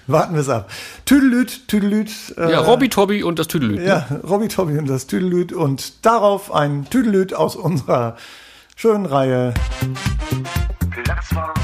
Warten 0.07 0.35
wir 0.35 0.41
es 0.41 0.47
ab. 0.47 0.71
Tüdelüt, 1.03 1.67
Tüdelüt. 1.67 2.11
Äh, 2.37 2.51
ja, 2.51 2.59
Robby 2.59 2.87
Tobby 2.87 3.23
und 3.23 3.39
das 3.39 3.47
Tüdelüt. 3.47 3.81
Ja, 3.81 4.07
ne? 4.09 4.21
Robby 4.23 4.47
Tobby 4.47 4.77
und 4.77 4.87
das 4.87 5.05
Tüdelüt 5.05 5.51
und 5.51 6.05
darauf 6.05 6.53
ein 6.53 6.89
Tüdelüt 6.89 7.33
aus 7.33 7.57
unserer 7.57 8.15
schönen 8.77 9.05
Reihe. 9.05 9.53
Platzwart 10.89 11.59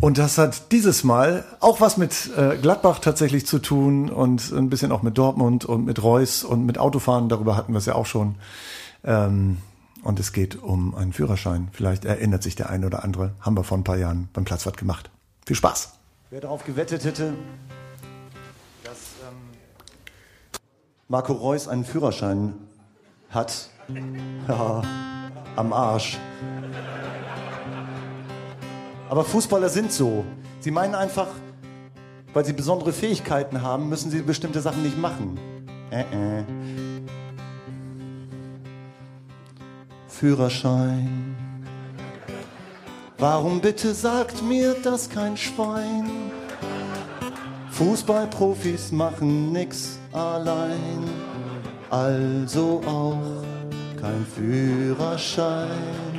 Und 0.00 0.18
das 0.18 0.38
hat 0.38 0.72
dieses 0.72 1.04
Mal 1.04 1.44
auch 1.60 1.80
was 1.80 1.96
mit 1.96 2.30
äh, 2.36 2.56
Gladbach 2.58 2.98
tatsächlich 3.00 3.46
zu 3.46 3.58
tun 3.58 4.10
und 4.10 4.52
ein 4.52 4.68
bisschen 4.68 4.92
auch 4.92 5.02
mit 5.02 5.16
Dortmund 5.18 5.64
und 5.64 5.84
mit 5.84 6.02
Reus 6.02 6.44
und 6.44 6.64
mit 6.66 6.78
Autofahren. 6.78 7.28
Darüber 7.28 7.56
hatten 7.56 7.72
wir 7.72 7.78
es 7.78 7.86
ja 7.86 7.94
auch 7.94 8.06
schon. 8.06 8.36
Ähm, 9.04 9.58
Und 10.02 10.20
es 10.20 10.32
geht 10.32 10.62
um 10.62 10.94
einen 10.94 11.12
Führerschein. 11.12 11.68
Vielleicht 11.72 12.04
erinnert 12.04 12.42
sich 12.42 12.54
der 12.54 12.70
eine 12.70 12.86
oder 12.86 13.02
andere. 13.02 13.32
Haben 13.40 13.56
wir 13.56 13.64
vor 13.64 13.78
ein 13.78 13.84
paar 13.84 13.96
Jahren 13.96 14.28
beim 14.32 14.44
Platzwart 14.44 14.76
gemacht. 14.76 15.10
Viel 15.46 15.56
Spaß. 15.56 15.94
Wer 16.30 16.40
darauf 16.40 16.64
gewettet 16.64 17.04
hätte, 17.04 17.32
dass 18.84 18.98
ähm, 19.28 19.36
Marco 21.08 21.32
Reus 21.32 21.66
einen 21.66 21.84
Führerschein 21.84 22.54
hat, 23.30 23.70
ja, 24.48 24.82
am 25.56 25.72
Arsch. 25.72 26.18
Aber 29.08 29.24
Fußballer 29.24 29.68
sind 29.68 29.92
so. 29.92 30.24
Sie 30.60 30.70
meinen 30.70 30.94
einfach, 30.94 31.28
weil 32.32 32.44
sie 32.44 32.52
besondere 32.52 32.92
Fähigkeiten 32.92 33.62
haben, 33.62 33.88
müssen 33.88 34.10
sie 34.10 34.22
bestimmte 34.22 34.60
Sachen 34.60 34.82
nicht 34.82 34.98
machen. 34.98 35.38
Äh, 35.90 36.00
äh. 36.00 36.44
Führerschein. 40.08 41.36
Warum 43.18 43.60
bitte 43.60 43.94
sagt 43.94 44.42
mir 44.42 44.74
das 44.82 45.08
kein 45.08 45.36
Schwein? 45.36 46.10
Fußballprofis 47.70 48.92
machen 48.92 49.52
nix 49.52 49.98
allein, 50.12 51.04
also 51.90 52.80
auch 52.86 53.44
kein 54.00 54.26
Führerschein. 54.34 56.15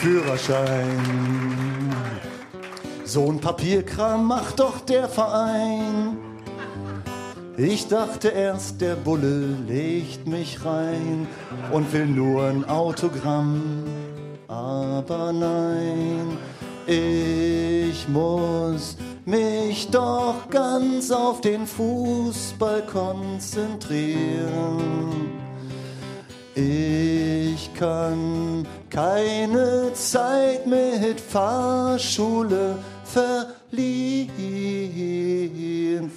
Führerschein. 0.00 1.92
So 3.04 3.28
ein 3.28 3.38
Papierkram 3.38 4.24
macht 4.24 4.58
doch 4.58 4.80
der 4.80 5.10
Verein. 5.10 6.16
Ich 7.58 7.86
dachte 7.86 8.28
erst, 8.28 8.80
der 8.80 8.94
Bulle 8.94 9.48
legt 9.68 10.26
mich 10.26 10.64
rein 10.64 11.26
und 11.70 11.92
will 11.92 12.06
nur 12.06 12.44
ein 12.44 12.66
Autogramm. 12.66 13.84
Aber 14.48 15.34
nein, 15.34 16.38
ich 16.86 18.08
muss 18.08 18.96
mich 19.26 19.90
doch 19.90 20.48
ganz 20.48 21.10
auf 21.10 21.42
den 21.42 21.66
Fußball 21.66 22.86
konzentrieren. 22.86 25.39
Ich 26.62 27.72
kann 27.72 28.66
keine 28.90 29.94
Zeit 29.94 30.66
mit 30.66 31.18
Fahrschule 31.18 32.76
verliehen. 33.04 33.40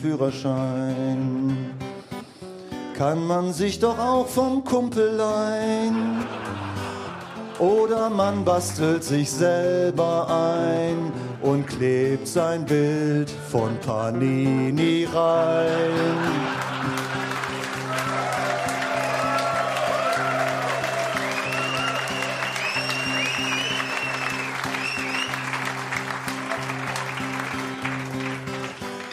Führerschein 0.02 1.58
kann 2.98 3.26
man 3.26 3.54
sich 3.54 3.80
doch 3.80 3.98
auch 3.98 4.28
vom 4.28 4.66
Kumpel 4.66 5.16
leihen. 5.16 6.26
Oder 7.60 8.10
man 8.10 8.44
bastelt 8.44 9.06
sich 9.06 9.32
selber 9.32 10.28
ein 10.28 11.14
und 11.42 11.68
klebt 11.68 12.28
sein 12.28 12.66
Bild 12.66 13.32
von 13.50 13.78
Panini 13.80 15.08
rein. 15.14 16.73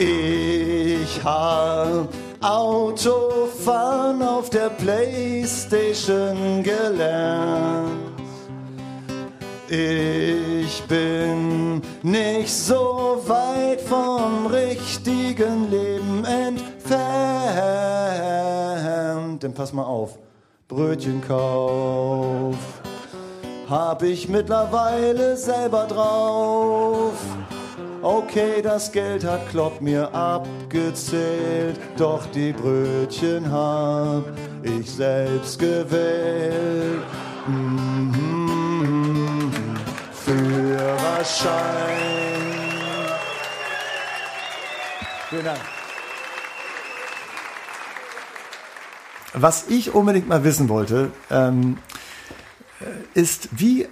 Ich 0.03 1.23
hab 1.23 2.09
Autofahren 2.41 4.23
auf 4.23 4.49
der 4.49 4.71
Playstation 4.71 6.63
gelernt. 6.63 7.91
Ich 9.69 10.83
bin 10.85 11.83
nicht 12.03 12.51
so 12.51 13.23
weit 13.27 13.83
vom 13.83 14.47
richtigen 14.47 15.71
Leben 15.71 16.25
entfernt. 16.25 16.63
Denn 19.43 19.53
pass 19.53 19.75
mal 19.75 19.85
auf, 19.85 20.19
Brötchenkauf 20.67 22.57
hab 23.69 24.03
ich 24.03 24.29
mittlerweile 24.29 25.37
selber 25.37 25.87
drauf. 25.87 27.13
Okay, 28.03 28.63
das 28.63 28.93
Geld 28.93 29.25
hat 29.25 29.47
Klopp 29.51 29.83
mir 29.83 30.15
abgezählt, 30.15 31.79
doch 31.99 32.25
die 32.33 32.53
Brötchen 32.53 33.53
hab 33.53 34.25
ich 34.63 34.91
selbst 34.91 35.59
gewählt. 35.59 37.03
Mm 37.47 38.11
-hmm. 38.11 39.51
Führerschein. 40.25 41.61
Vielen 45.29 45.45
Dank. 45.45 45.61
Was 49.35 49.69
ich 49.69 49.95
unbedingt 49.95 50.27
mal 50.27 50.43
wissen 50.43 50.71
wollte, 50.71 51.13
ähm, 51.31 51.77
ist, 53.13 53.51
wie 53.53 53.87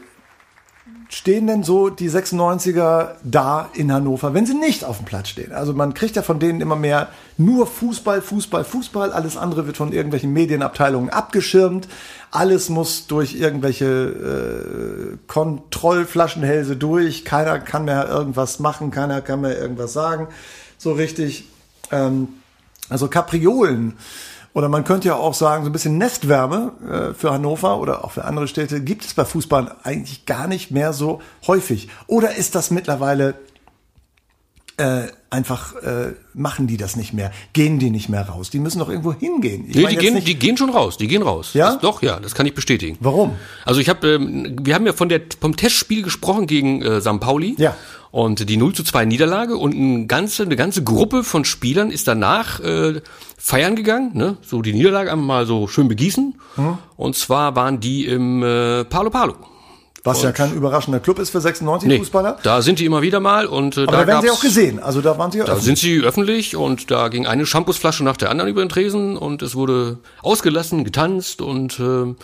stehen 1.08 1.46
denn 1.46 1.62
so 1.62 1.88
die 1.88 2.10
96er 2.10 3.12
da 3.24 3.70
in 3.72 3.92
Hannover, 3.92 4.34
wenn 4.34 4.44
sie 4.44 4.54
nicht 4.54 4.84
auf 4.84 4.98
dem 4.98 5.06
Platz 5.06 5.28
stehen? 5.28 5.52
Also 5.52 5.72
man 5.72 5.94
kriegt 5.94 6.16
ja 6.16 6.22
von 6.22 6.38
denen 6.38 6.60
immer 6.60 6.76
mehr 6.76 7.08
nur 7.38 7.66
Fußball, 7.66 8.20
Fußball, 8.20 8.64
Fußball. 8.64 9.12
Alles 9.12 9.36
andere 9.36 9.66
wird 9.66 9.78
von 9.78 9.92
irgendwelchen 9.92 10.32
Medienabteilungen 10.32 11.08
abgeschirmt. 11.08 11.88
Alles 12.30 12.68
muss 12.68 13.06
durch 13.06 13.34
irgendwelche 13.34 13.86
äh, 13.86 15.16
Kontrollflaschenhälse 15.26 16.76
durch. 16.76 17.24
Keiner 17.24 17.58
kann 17.58 17.86
mehr 17.86 18.06
irgendwas 18.06 18.58
machen, 18.58 18.90
keiner 18.90 19.22
kann 19.22 19.40
mehr 19.40 19.58
irgendwas 19.58 19.94
sagen. 19.94 20.28
So 20.76 20.92
richtig. 20.92 21.48
Ähm, 21.90 22.28
also 22.90 23.08
Kapriolen 23.08 23.94
oder 24.54 24.68
man 24.68 24.84
könnte 24.84 25.08
ja 25.08 25.14
auch 25.16 25.34
sagen, 25.34 25.64
so 25.64 25.70
ein 25.70 25.72
bisschen 25.72 25.98
Nestwärme 25.98 26.72
äh, 26.88 27.14
für 27.14 27.32
Hannover 27.32 27.78
oder 27.78 28.04
auch 28.04 28.12
für 28.12 28.24
andere 28.24 28.48
Städte 28.48 28.80
gibt 28.80 29.04
es 29.04 29.14
bei 29.14 29.24
Fußball 29.24 29.76
eigentlich 29.82 30.26
gar 30.26 30.46
nicht 30.46 30.70
mehr 30.70 30.92
so 30.92 31.20
häufig. 31.46 31.88
Oder 32.06 32.34
ist 32.34 32.54
das 32.54 32.70
mittlerweile 32.70 33.34
äh, 34.78 35.08
einfach, 35.30 35.74
äh, 35.76 36.14
machen 36.34 36.66
die 36.66 36.76
das 36.76 36.96
nicht 36.96 37.12
mehr? 37.12 37.30
Gehen 37.52 37.78
die 37.78 37.90
nicht 37.90 38.08
mehr 38.08 38.22
raus? 38.22 38.50
Die 38.50 38.58
müssen 38.58 38.78
doch 38.78 38.88
irgendwo 38.88 39.12
hingehen. 39.12 39.66
Ich 39.68 39.76
nee, 39.76 39.86
die 39.86 39.96
gehen, 39.96 40.24
die 40.24 40.38
gehen 40.38 40.56
schon 40.56 40.70
raus, 40.70 40.96
die 40.96 41.08
gehen 41.08 41.22
raus. 41.22 41.52
Ja? 41.52 41.72
Das, 41.72 41.80
doch, 41.80 42.02
ja, 42.02 42.18
das 42.20 42.34
kann 42.34 42.46
ich 42.46 42.54
bestätigen. 42.54 42.96
Warum? 43.00 43.34
Also 43.64 43.80
ich 43.80 43.88
habe, 43.88 44.08
ähm, 44.08 44.56
wir 44.62 44.74
haben 44.74 44.86
ja 44.86 44.92
von 44.92 45.08
der, 45.08 45.20
vom 45.40 45.56
Testspiel 45.56 46.02
gesprochen 46.02 46.46
gegen 46.46 46.82
äh, 46.82 47.00
St. 47.00 47.20
Pauli. 47.20 47.54
Ja. 47.58 47.76
Und 48.10 48.48
die 48.48 48.56
0 48.56 48.74
zu 48.74 48.84
2 48.84 49.04
Niederlage 49.04 49.56
und 49.56 49.74
eine 49.74 50.06
ganze, 50.06 50.44
eine 50.44 50.56
ganze 50.56 50.82
Gruppe 50.82 51.24
von 51.24 51.44
Spielern 51.44 51.90
ist 51.90 52.08
danach 52.08 52.58
äh, 52.60 53.02
feiern 53.36 53.76
gegangen, 53.76 54.12
ne? 54.14 54.38
so 54.40 54.62
die 54.62 54.72
Niederlage 54.72 55.12
einmal 55.12 55.26
mal 55.26 55.46
so 55.46 55.68
schön 55.68 55.88
begießen. 55.88 56.40
Mhm. 56.56 56.78
Und 56.96 57.16
zwar 57.16 57.54
waren 57.54 57.80
die 57.80 58.06
im 58.06 58.42
äh, 58.42 58.84
Palo 58.84 59.10
Palo. 59.10 59.34
Was 60.08 60.18
und 60.18 60.24
ja 60.24 60.32
kein 60.32 60.52
überraschender 60.52 61.00
Club 61.00 61.18
ist 61.18 61.30
für 61.30 61.40
96 61.40 61.88
nee, 61.88 61.98
Fußballer. 61.98 62.38
Da 62.42 62.62
sind 62.62 62.78
die 62.78 62.84
immer 62.84 63.02
wieder 63.02 63.20
mal 63.20 63.46
und 63.46 63.76
äh, 63.76 63.82
Aber 63.82 63.92
da, 63.92 64.00
da 64.00 64.06
werden 64.06 64.22
sie 64.22 64.30
auch 64.30 64.40
gesehen. 64.40 64.80
Also 64.80 65.00
da 65.00 65.18
waren 65.18 65.30
sie. 65.30 65.38
Da 65.38 65.44
öffentlich. 65.44 65.64
sind 65.64 65.78
sie 65.78 66.00
öffentlich 66.00 66.56
und 66.56 66.90
da 66.90 67.08
ging 67.08 67.26
eine 67.26 67.46
Shampoosflasche 67.46 68.04
nach 68.04 68.16
der 68.16 68.30
anderen 68.30 68.50
über 68.50 68.64
den 68.64 68.68
Tresen 68.68 69.16
und 69.16 69.42
es 69.42 69.54
wurde 69.54 69.98
ausgelassen, 70.22 70.84
getanzt 70.84 71.40
und 71.40 71.78
äh, 71.78 72.14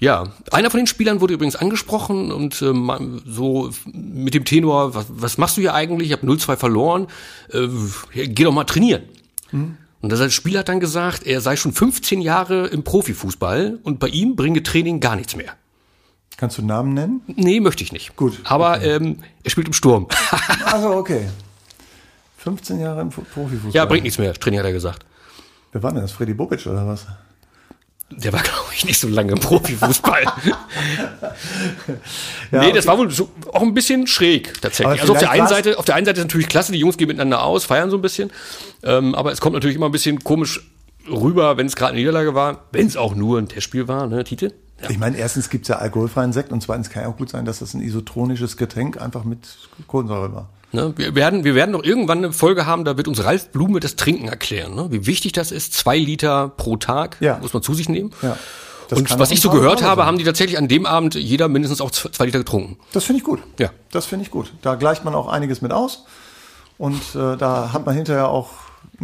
ja, 0.00 0.24
einer 0.50 0.70
von 0.70 0.78
den 0.78 0.86
Spielern 0.86 1.20
wurde 1.20 1.34
übrigens 1.34 1.56
angesprochen 1.56 2.32
und 2.32 2.62
äh, 2.62 2.72
so 3.26 3.70
mit 3.92 4.34
dem 4.34 4.44
Tenor, 4.46 4.94
was, 4.94 5.06
was 5.08 5.38
machst 5.38 5.58
du 5.58 5.60
hier 5.60 5.74
eigentlich? 5.74 6.08
Ich 6.08 6.16
habe 6.16 6.26
0-2 6.26 6.56
verloren, 6.56 7.06
äh, 7.52 7.68
geh 8.14 8.44
doch 8.44 8.52
mal 8.52 8.64
trainieren. 8.64 9.02
Mhm. 9.52 9.76
Und 10.00 10.10
das 10.10 10.32
Spieler 10.32 10.60
hat 10.60 10.68
dann 10.70 10.80
gesagt, 10.80 11.26
er 11.26 11.42
sei 11.42 11.56
schon 11.56 11.72
15 11.72 12.22
Jahre 12.22 12.68
im 12.68 12.82
Profifußball 12.82 13.78
und 13.82 13.98
bei 13.98 14.08
ihm 14.08 14.34
bringe 14.34 14.62
Training 14.62 15.00
gar 15.00 15.16
nichts 15.16 15.36
mehr. 15.36 15.52
Kannst 16.36 16.58
du 16.58 16.62
Namen 16.62 16.94
nennen? 16.94 17.20
Nee, 17.26 17.60
möchte 17.60 17.84
ich 17.84 17.92
nicht. 17.92 18.16
Gut. 18.16 18.40
Aber 18.44 18.76
okay. 18.76 18.96
ähm, 18.96 19.18
er 19.44 19.50
spielt 19.50 19.66
im 19.66 19.72
Sturm. 19.72 20.08
also 20.64 20.90
okay. 20.96 21.28
15 22.38 22.80
Jahre 22.80 23.02
im 23.02 23.10
Profifußball. 23.10 23.72
Ja, 23.72 23.84
bringt 23.84 24.04
nichts 24.04 24.18
mehr, 24.18 24.32
Trainer 24.32 24.60
hat 24.60 24.66
er 24.66 24.72
gesagt. 24.72 25.04
Wer 25.72 25.82
war 25.82 25.92
denn 25.92 26.00
das? 26.00 26.12
Freddy 26.12 26.32
Bobic 26.32 26.66
oder 26.66 26.86
was? 26.86 27.06
Der 28.10 28.32
war, 28.32 28.42
glaube 28.44 28.72
ich, 28.74 28.84
nicht 28.84 28.98
so 28.98 29.08
lange 29.08 29.32
im 29.32 29.40
Profifußball. 29.40 30.22
ja, 32.50 32.60
nee, 32.60 32.72
das 32.72 32.86
war 32.86 32.98
wohl 32.98 33.10
so, 33.10 33.30
auch 33.52 33.62
ein 33.62 33.74
bisschen 33.74 34.06
schräg 34.06 34.60
tatsächlich. 34.60 35.00
Also 35.00 35.12
auf 35.12 35.18
der 35.18 35.30
einen 35.30 35.46
Seite, 35.46 35.78
auf 35.78 35.84
der 35.84 35.94
einen 35.94 36.06
Seite 36.06 36.20
ist 36.20 36.26
natürlich 36.26 36.48
klasse, 36.48 36.72
die 36.72 36.78
Jungs 36.78 36.96
gehen 36.96 37.08
miteinander 37.08 37.42
aus, 37.44 37.66
feiern 37.66 37.90
so 37.90 37.98
ein 37.98 38.02
bisschen. 38.02 38.30
Ähm, 38.82 39.14
aber 39.14 39.32
es 39.32 39.40
kommt 39.40 39.54
natürlich 39.54 39.76
immer 39.76 39.86
ein 39.88 39.92
bisschen 39.92 40.24
komisch 40.24 40.60
rüber, 41.08 41.56
wenn 41.56 41.66
es 41.66 41.76
gerade 41.76 41.92
eine 41.92 42.00
Niederlage 42.00 42.34
war, 42.34 42.64
wenn 42.72 42.86
es 42.86 42.96
auch 42.96 43.14
nur 43.14 43.38
ein 43.38 43.48
Testspiel 43.48 43.88
war, 43.88 44.06
ne, 44.06 44.24
Tite? 44.24 44.54
Ja. 44.82 44.90
Ich 44.90 44.98
meine, 44.98 45.16
erstens 45.16 45.50
gibt 45.50 45.64
es 45.64 45.68
ja 45.68 45.76
alkoholfreien 45.76 46.32
Sekt 46.32 46.52
und 46.52 46.62
zweitens 46.62 46.90
kann 46.90 47.02
ja 47.02 47.08
auch 47.08 47.16
gut 47.16 47.28
sein, 47.30 47.44
dass 47.44 47.58
das 47.58 47.74
ein 47.74 47.80
isotronisches 47.82 48.56
Getränk 48.56 49.00
einfach 49.00 49.24
mit 49.24 49.46
Kohlensäure 49.86 50.32
war. 50.34 50.48
Ne? 50.72 50.94
Wir, 50.96 51.14
werden, 51.14 51.44
wir 51.44 51.54
werden 51.54 51.72
noch 51.72 51.82
irgendwann 51.82 52.18
eine 52.18 52.32
Folge 52.32 52.64
haben, 52.66 52.84
da 52.84 52.96
wird 52.96 53.08
uns 53.08 53.22
Ralf 53.24 53.50
Blume 53.50 53.80
das 53.80 53.96
Trinken 53.96 54.28
erklären, 54.28 54.74
ne? 54.74 54.86
wie 54.90 55.06
wichtig 55.06 55.32
das 55.32 55.50
ist. 55.52 55.74
Zwei 55.74 55.98
Liter 55.98 56.48
pro 56.48 56.76
Tag 56.76 57.16
Ja. 57.20 57.38
muss 57.42 57.52
man 57.52 57.62
zu 57.62 57.74
sich 57.74 57.88
nehmen. 57.88 58.10
Ja. 58.22 58.36
Das 58.88 58.98
Und 58.98 59.18
was 59.20 59.30
ich 59.30 59.40
so 59.40 59.50
gehört 59.50 59.82
habe, 59.84 60.04
haben 60.04 60.18
die 60.18 60.24
tatsächlich 60.24 60.58
an 60.58 60.66
dem 60.66 60.84
Abend 60.84 61.14
jeder 61.14 61.46
mindestens 61.46 61.80
auch 61.80 61.92
zwei 61.92 62.08
zwei 62.10 62.24
Liter 62.26 62.38
getrunken. 62.38 62.76
Das 62.92 63.04
finde 63.04 63.18
ich 63.18 63.24
gut. 63.24 63.40
Ja. 63.58 63.70
Das 63.92 64.06
finde 64.06 64.24
ich 64.24 64.32
gut. 64.32 64.52
Da 64.62 64.74
gleicht 64.74 65.04
man 65.04 65.14
auch 65.14 65.28
einiges 65.28 65.60
mit 65.62 65.72
aus. 65.72 66.06
Und 66.76 67.00
äh, 67.14 67.36
da 67.36 67.72
hat 67.72 67.86
man 67.86 67.94
hinterher 67.94 68.28
auch 68.28 68.50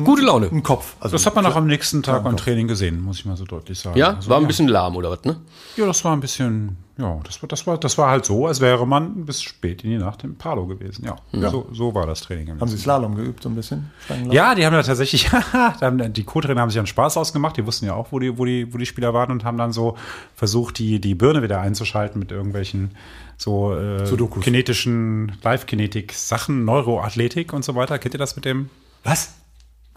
Gute 0.04 0.22
Laune. 0.22 0.48
einen 0.50 0.62
Kopf. 0.62 0.94
Also 1.00 1.14
Das 1.14 1.24
hat 1.26 1.34
man 1.34 1.46
auch 1.46 1.56
am 1.56 1.66
nächsten 1.66 2.02
Tag 2.02 2.16
Ja, 2.16 2.20
beim. 2.20 2.36
Training 2.36 2.68
gesehen, 2.68 3.00
muss 3.00 3.18
ich 3.18 3.24
mal 3.24 3.36
so 3.36 3.44
deutlich 3.44 3.78
sagen. 3.78 3.98
Ja, 3.98 4.14
Also, 4.14 4.28
war 4.30 4.38
ein 4.38 4.46
bisschen 4.46 4.68
lahm 4.68 4.94
oder 4.96 5.10
was, 5.10 5.24
ne? 5.24 5.36
Ja, 5.76 5.86
das 5.86 6.04
war 6.04 6.12
ein 6.14 6.20
bisschen, 6.20 6.76
ja, 6.98 7.18
das 7.24 7.42
war, 7.42 7.48
das 7.48 7.66
war, 7.66 7.78
das 7.78 7.96
war 7.98 8.10
halt 8.10 8.24
so, 8.24 8.46
als 8.46 8.60
wäre 8.60 8.86
man 8.86 9.24
bis 9.24 9.42
spät 9.42 9.84
in 9.84 9.90
die 9.90 9.98
Nacht 9.98 10.22
im 10.24 10.36
Palo 10.36 10.66
gewesen. 10.66 11.04
Ja, 11.06 11.16
So, 11.50 11.66
so 11.72 11.94
war 11.94 12.06
das 12.06 12.20
Training. 12.22 12.60
Haben 12.60 12.68
Sie 12.68 12.76
Slalom 12.78 13.14
geübt 13.14 13.42
so 13.42 13.48
ein 13.48 13.54
bisschen? 13.54 13.90
Ja, 14.30 14.54
die 14.54 14.66
haben 14.66 14.74
da 14.74 14.82
tatsächlich, 14.82 15.30
die 16.10 16.24
Co-Trainer 16.24 16.60
haben 16.60 16.70
sich 16.70 16.78
einen 16.78 16.86
Spaß 16.86 17.16
ausgemacht. 17.16 17.56
Die 17.56 17.66
wussten 17.66 17.86
ja 17.86 17.94
auch, 17.94 18.12
wo 18.12 18.18
die, 18.18 18.36
wo 18.38 18.44
die, 18.44 18.72
wo 18.72 18.78
die 18.78 18.86
Spieler 18.86 19.14
waren 19.14 19.30
und 19.30 19.44
haben 19.44 19.56
dann 19.58 19.72
so 19.72 19.96
versucht, 20.34 20.78
die, 20.78 21.00
die 21.00 21.14
Birne 21.14 21.42
wieder 21.42 21.60
einzuschalten 21.60 22.18
mit 22.18 22.32
irgendwelchen 22.32 22.90
so 23.38 23.74
äh, 23.74 24.04
kinetischen 24.40 25.32
Live-Kinetik-Sachen, 25.42 26.64
Neuroathletik 26.64 27.52
und 27.52 27.64
so 27.64 27.74
weiter. 27.74 27.98
Kennt 27.98 28.14
ihr 28.14 28.18
das 28.18 28.36
mit 28.36 28.44
dem 28.44 28.70
Was? 29.04 29.34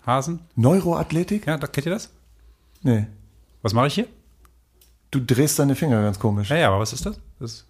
Hasen? 0.09 0.39
Neuroathletik? 0.55 1.47
Ja, 1.47 1.57
da, 1.57 1.67
kennt 1.67 1.85
ihr 1.85 1.93
das? 1.93 2.09
Nee. 2.81 3.07
Was 3.61 3.73
mache 3.73 3.87
ich 3.87 3.93
hier? 3.93 4.05
Du 5.11 5.19
drehst 5.19 5.57
deine 5.59 5.75
Finger 5.75 6.01
ganz 6.01 6.19
komisch. 6.19 6.49
Ja, 6.49 6.57
ja, 6.57 6.67
aber 6.67 6.79
was 6.79 6.93
ist 6.93 7.05
das? 7.05 7.19
Das, 7.39 7.65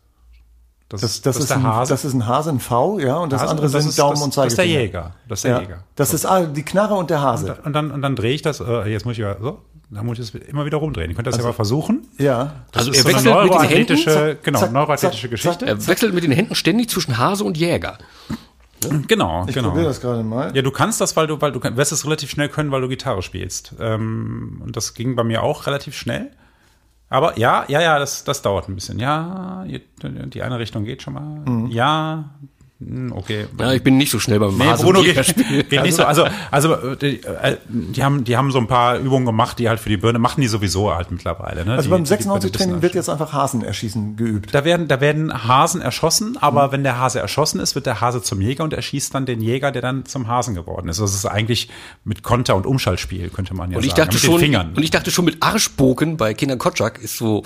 das, 0.90 1.02
Das, 1.02 1.22
das, 1.22 1.38
ist 1.38 1.52
ein, 1.52 1.64
das 1.64 2.04
ist 2.06 2.14
ein 2.14 2.26
Hase, 2.28 2.50
ein 2.50 2.60
V, 2.60 3.00
ja, 3.00 3.18
und 3.18 3.32
das 3.32 3.42
Hase 3.42 3.52
andere 3.52 3.68
und 3.68 3.74
das 3.74 3.84
sind 3.84 3.90
ist, 3.92 4.00
Daumen 4.00 4.16
das, 4.16 4.24
und 4.24 4.38
Das 4.38 4.46
ist 4.48 4.58
der 4.58 4.66
Zeigefinger. 4.66 4.82
Jäger. 4.82 5.16
Das 5.28 5.40
ist 5.40 5.44
der 5.44 5.52
Ja. 5.52 5.60
Jäger. 5.62 5.84
Das 5.96 6.14
ist 6.14 6.26
ah, 6.26 6.46
die 6.46 6.64
Knarre 6.64 6.96
und 6.96 7.10
der 7.10 7.22
Hase. 7.22 7.58
Und 7.64 7.74
dann, 7.74 7.92
und 7.92 8.02
dann 8.02 8.16
drehe 8.16 8.34
ich 8.34 8.42
das, 8.42 8.60
äh, 8.60 8.90
jetzt 8.92 9.06
muss 9.06 9.14
ich 9.14 9.20
ja 9.20 9.38
so, 9.40 9.62
dann 9.92 10.06
muss 10.06 10.20
ich 10.20 10.32
das 10.32 10.42
immer 10.42 10.66
wieder 10.66 10.78
rumdrehen. 10.78 11.10
Ihr 11.10 11.16
könnt 11.16 11.28
das 11.28 11.38
ja 11.38 11.44
mal 11.44 11.54
versuchen. 11.54 12.08
Ja. 12.18 12.64
Das 12.72 12.88
Also 12.88 12.92
ist 12.92 12.98
er 12.98 13.04
so 13.04 13.08
eine 13.08 13.16
wechselt 13.16 13.26
mit 13.26 13.26
den 13.26 13.50
neuroathletische, 13.50 14.26
Händen, 14.28 14.40
genau, 14.44 14.60
zack, 14.60 14.72
neuroathletische 14.72 15.22
zack, 15.22 15.32
Geschichte. 15.32 15.66
Er 15.66 15.88
wechselt 15.88 16.14
mit 16.14 16.24
den 16.24 16.32
Händen 16.32 16.56
ständig 16.56 16.90
zwischen 16.90 17.18
Hase 17.18 17.44
und 17.44 17.58
Jäger. 17.58 17.98
Genau, 19.08 19.46
Ich 19.48 19.56
genau. 19.56 19.70
probiere 19.70 19.88
das 19.88 20.00
gerade 20.02 20.24
mal. 20.24 20.56
Ja, 20.56 20.62
du 20.62 20.72
kannst 20.72 21.02
das, 21.02 21.16
weil 21.16 21.28
du, 21.28 21.40
weil 21.42 21.52
du 21.52 21.62
wirst 21.62 21.92
es 21.92 22.06
relativ 22.06 22.30
schnell 22.30 22.50
können, 22.50 22.72
weil 22.72 22.82
du 22.82 22.88
Gitarre 22.88 23.22
spielst. 23.22 23.76
Ähm, 23.80 24.62
und 24.64 24.76
das 24.76 24.94
ging 24.94 25.16
bei 25.16 25.24
mir 25.24 25.44
auch 25.44 25.68
relativ 25.68 25.96
schnell. 25.96 26.32
Aber 27.10 27.38
ja, 27.40 27.66
ja, 27.68 27.82
ja, 27.82 28.00
das, 28.00 28.24
das 28.24 28.42
dauert 28.42 28.70
ein 28.70 28.76
bisschen. 28.76 29.00
Ja, 29.00 29.66
die 29.68 30.42
eine 30.44 30.60
Richtung 30.60 30.84
geht 30.86 31.02
schon 31.02 31.14
mal. 31.14 31.70
Ja, 31.72 32.30
hm, 32.40 32.50
okay. 33.12 33.46
Ja, 33.60 33.74
ich 33.74 33.84
bin 33.84 33.98
nicht 33.98 34.10
so 34.10 34.20
schnell 34.20 34.40
beim 34.40 34.58
Nee, 34.58 34.74
Bruno 34.78 35.02
geht, 35.02 35.16
geht 35.70 35.84
nicht 35.84 35.96
so. 35.96 36.04
Also, 36.06 36.26
also 36.50 36.96
die, 36.96 37.22
äh, 37.24 37.58
die 37.68 38.04
haben, 38.04 38.24
die 38.24 38.38
haben 38.38 38.52
so 38.52 38.58
ein 38.58 38.68
paar 38.68 38.98
Übungen 38.98 39.26
gemacht, 39.26 39.60
die 39.60 39.68
halt 39.68 39.80
für 39.82 39.90
die 39.90 39.98
Birne 39.98 40.18
machen 40.20 40.40
die 40.42 40.48
sowieso 40.48 40.94
halt 40.96 41.12
mittlerweile. 41.12 41.66
Ne? 41.66 41.72
Also 41.74 41.84
die, 41.84 41.90
beim 41.90 42.04
die- 42.06 42.10
die- 42.10 42.18
die 42.18 42.24
96-Training 42.30 42.52
wissen 42.76 42.82
wird 42.82 42.96
jetzt 42.96 43.10
einfach 43.10 43.34
Hasenerschießen 43.34 44.16
geübt. 44.16 44.54
Da 44.56 44.64
werden, 44.64 44.88
da 44.88 45.02
werden 45.02 45.48
Hasen 45.48 45.82
erschossen, 45.82 46.38
aber 46.40 46.72
wenn 46.72 46.84
der 46.84 46.98
Hase 47.00 47.20
erschossen 47.20 47.60
ist, 47.60 47.76
wird 47.76 47.86
der 47.86 48.00
Hase 48.00 48.22
zum 48.22 48.40
Jäger 48.42 48.64
und 48.64 48.74
erschießt 48.74 49.14
dann 49.14 49.26
den 49.26 49.42
Jäger, 49.42 49.72
der 49.72 49.82
dann 49.82 50.06
zum 50.06 50.28
Hasen 50.30 50.56
geworden 50.56 50.88
ist. 50.88 51.02
Das 51.02 51.14
ist 51.14 51.26
eigentlich 51.26 51.70
mit 52.06 52.24
Konter- 52.24 52.56
und 52.56 52.66
Umschaltspiel, 52.66 53.30
könnte 53.30 53.54
man 53.54 53.72
ja 53.72 53.78
Und 53.78 53.84
ich 53.84 53.92
sagen. 53.92 54.04
dachte 54.04 54.16
mit 54.16 54.24
schon, 54.24 54.36
den 54.36 54.40
Fingern. 54.40 54.74
und 54.76 54.84
ich 54.84 54.92
dachte 54.92 55.12
schon 55.12 55.26
mit 55.26 55.44
Arschboken 55.44 56.16
bei 56.18 56.34
Kindern 56.34 56.58
Kotschak 56.60 56.98
ist 57.00 57.18
so, 57.18 57.44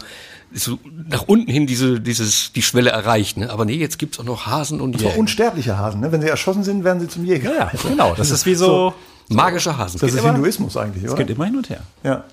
so 0.54 0.78
nach 1.10 1.24
unten 1.24 1.50
hin 1.52 1.68
diese, 1.68 2.00
dieses, 2.00 2.52
die 2.54 2.62
Schwelle 2.62 2.92
erreicht, 2.92 3.38
ne? 3.38 3.50
Aber 3.50 3.66
nee, 3.66 3.76
jetzt 3.76 3.98
gibt's 4.00 4.20
auch 4.20 4.24
noch 4.24 4.46
Hasen 4.46 4.82
und 4.82 5.00
Jäger. 5.02 5.18
unsterbliche 5.18 5.78
Hasen, 5.78 6.02
ne? 6.02 6.12
Wenn 6.12 6.22
sie 6.22 6.28
erschossen 6.28 6.64
sind, 6.64 6.84
werden 6.84 7.00
sie 7.00 7.08
zum 7.08 7.26
Jäger. 7.26 7.56
ja, 7.56 7.72
genau. 7.88 8.14
Das 8.16 8.30
ist 8.32 8.46
wie 8.46 8.56
so, 8.56 8.94
Magische 9.30 9.78
Hasen. 9.78 10.00
Das 10.00 10.12
ist 10.14 10.20
aber- 10.20 10.34
Hinduismus 10.34 10.76
eigentlich, 10.78 11.04
es 11.06 11.12
oder? 11.12 11.24
geht 11.24 11.36
immer 11.36 11.46
hin 11.46 11.56
und 11.58 11.70
her. 11.70 11.82
Ja. 12.04 12.24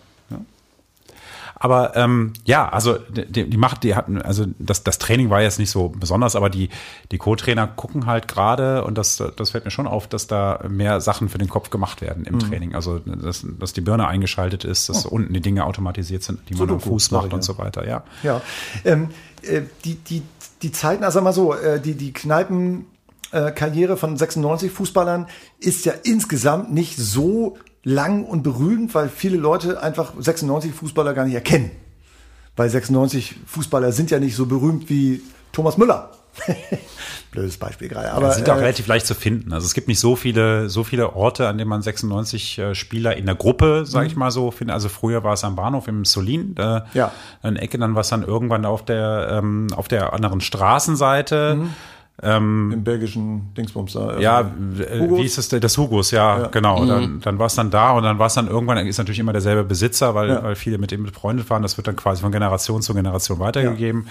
Aber 1.63 1.95
ähm, 1.95 2.33
ja, 2.47 2.71
also 2.71 2.97
die, 2.97 3.49
die 3.49 3.57
macht, 3.59 3.85
die 3.85 3.95
hatten, 3.95 4.21
also 4.21 4.47
das, 4.59 4.83
das 4.83 4.99
Training 4.99 5.29
war 5.29 5.43
jetzt 5.43 5.59
nicht 5.59 5.71
so 5.71 5.91
besonders, 5.91 6.35
aber 6.35 6.49
die, 6.49 6.71
die 7.13 7.19
Co-Trainer 7.19 7.67
gucken 7.67 8.07
halt 8.07 8.29
gerade 8.29 8.83
und 8.83 8.97
das, 8.97 9.23
das 9.37 9.51
fällt 9.51 9.67
mir 9.67 9.71
schon 9.71 9.87
auf, 9.87 10.09
dass 10.09 10.27
da 10.27 10.65
mehr 10.71 11.03
Sachen 11.03 11.29
für 11.29 11.37
den 11.37 11.51
Kopf 11.51 11.69
gemacht 11.69 12.01
werden 12.01 12.25
im 12.25 12.39
Training. 12.39 12.75
Also 12.75 12.99
dass, 13.01 13.45
dass 13.59 13.75
die 13.75 13.83
Birne 13.83 14.09
eingeschaltet 14.09 14.65
ist, 14.65 14.89
dass 14.89 15.05
unten 15.05 15.35
die 15.35 15.43
Dinge 15.43 15.67
automatisiert 15.67 16.23
sind, 16.23 16.41
die 16.49 16.55
man 16.55 16.71
am 16.71 16.81
Fuß 16.81 17.11
macht 17.11 17.27
ich 17.27 17.33
und 17.35 17.41
ja. 17.41 17.43
so 17.43 17.59
weiter, 17.59 17.87
ja. 17.87 18.05
Ja. 18.23 18.41
Ähm, 18.87 19.11
äh, 19.43 19.61
die, 19.85 19.97
die, 19.97 20.23
die 20.63 20.73
Zeiten, 20.73 21.05
also 21.05 21.21
mal 21.21 21.35
so, 21.35 21.55
äh, 21.55 21.79
die, 21.79 21.95
die 21.95 22.15
Kneipen. 22.15 22.87
äh, 23.33 23.53
Karriere 23.53 23.99
von 23.99 24.17
96 24.17 24.73
Fußballern 24.73 25.29
ist 25.59 25.85
ja 25.85 25.93
insgesamt 26.05 26.73
nicht 26.73 26.97
so 26.97 27.59
lang 27.83 28.25
und 28.25 28.43
berühmt, 28.43 28.95
weil 28.95 29.09
viele 29.09 29.37
Leute 29.37 29.83
einfach 29.83 30.13
96 30.19 30.73
Fußballer 30.73 31.15
gar 31.15 31.25
nicht 31.25 31.35
erkennen. 31.35 31.71
Weil 32.57 32.69
96 32.69 33.37
Fußballer 33.47 33.93
sind 33.93 34.11
ja 34.11 34.19
nicht 34.19 34.37
so 34.37 34.47
berühmt 34.47 34.91
wie 34.91 35.23
Thomas 35.53 35.79
Müller. 35.79 36.11
Blödes 37.33 37.57
Beispiel 37.59 37.89
gerade. 37.89 38.13
Aber 38.13 38.27
Aber 38.27 38.35
sind 38.35 38.49
auch 38.51 38.57
äh, 38.57 38.61
relativ 38.61 38.87
leicht 38.87 39.07
zu 39.07 39.15
finden. 39.15 39.53
Also 39.53 39.67
es 39.67 39.75
gibt 39.75 39.89
nicht 39.89 40.01
so 40.01 40.15
viele, 40.17 40.69
so 40.69 40.85
viele 40.85 41.15
Orte, 41.15 41.49
an 41.49 41.59
denen 41.59 41.69
man 41.71 41.83
96 41.83 42.59
äh, 42.59 42.75
Spieler 42.75 43.17
in 43.17 43.27
der 43.27 43.35
Gruppe, 43.35 43.85
sage 43.87 44.07
ich 44.09 44.17
mal 44.17 44.31
so, 44.31 44.51
findet. 44.51 44.75
Also 44.75 44.89
früher 44.89 45.25
war 45.25 45.35
es 45.35 45.45
am 45.45 45.57
Bahnhof 45.57 45.89
im 45.89 46.05
Solin, 46.05 46.55
da 46.55 46.87
Ja. 46.93 47.13
in 47.43 47.57
Ecke, 47.57 47.79
dann 47.79 47.95
war 47.95 48.01
es 48.03 48.09
dann 48.09 48.23
irgendwann 48.23 48.65
auf 48.65 48.85
der, 48.85 49.29
ähm, 49.43 49.69
auf 49.75 49.89
der 49.89 50.13
anderen 50.13 50.41
Straßenseite. 50.41 51.59
Im 52.23 52.85
belgischen 52.85 53.55
Dingsbums 53.55 53.95
da. 53.95 54.19
Ja, 54.19 54.41
äh, 54.79 54.83
äh, 54.83 55.01
Hugos? 55.01 55.19
wie 55.19 55.25
ist 55.25 55.39
es? 55.39 55.49
Das 55.49 55.79
Hugos, 55.79 56.11
ja, 56.11 56.49
genau. 56.49 56.85
Dann, 56.85 57.21
dann 57.21 57.39
war 57.39 57.47
es 57.47 57.55
dann 57.55 57.71
da 57.71 57.93
und 57.93 58.03
dann 58.03 58.19
war 58.19 58.27
es 58.27 58.35
dann 58.35 58.49
irgendwann, 58.49 58.87
ist 58.87 58.99
natürlich 58.99 59.19
immer 59.21 59.33
derselbe 59.33 59.65
Besitzer, 59.65 60.15
weil, 60.15 60.29
Ja. 60.29 60.43
weil 60.43 60.55
viele 60.55 60.79
mit 60.79 60.93
ihm 60.93 61.05
befreundet 61.05 61.49
waren. 61.51 61.63
Das 61.63 61.77
wird 61.77 61.87
dann 61.87 61.97
quasi 61.97 62.21
von 62.23 62.33
Generation 62.33 62.83
zu 62.83 62.95
Generation 62.95 63.39
weitergegeben. 63.39 64.07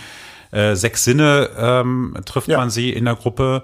Äh, 0.52 0.76
sechs 0.76 1.04
Sinne 1.04 1.50
ähm, 1.58 2.16
trifft 2.26 2.48
Ja. 2.48 2.58
man 2.58 2.72
sie 2.72 2.90
in 2.92 3.06
der 3.06 3.16
Gruppe 3.16 3.62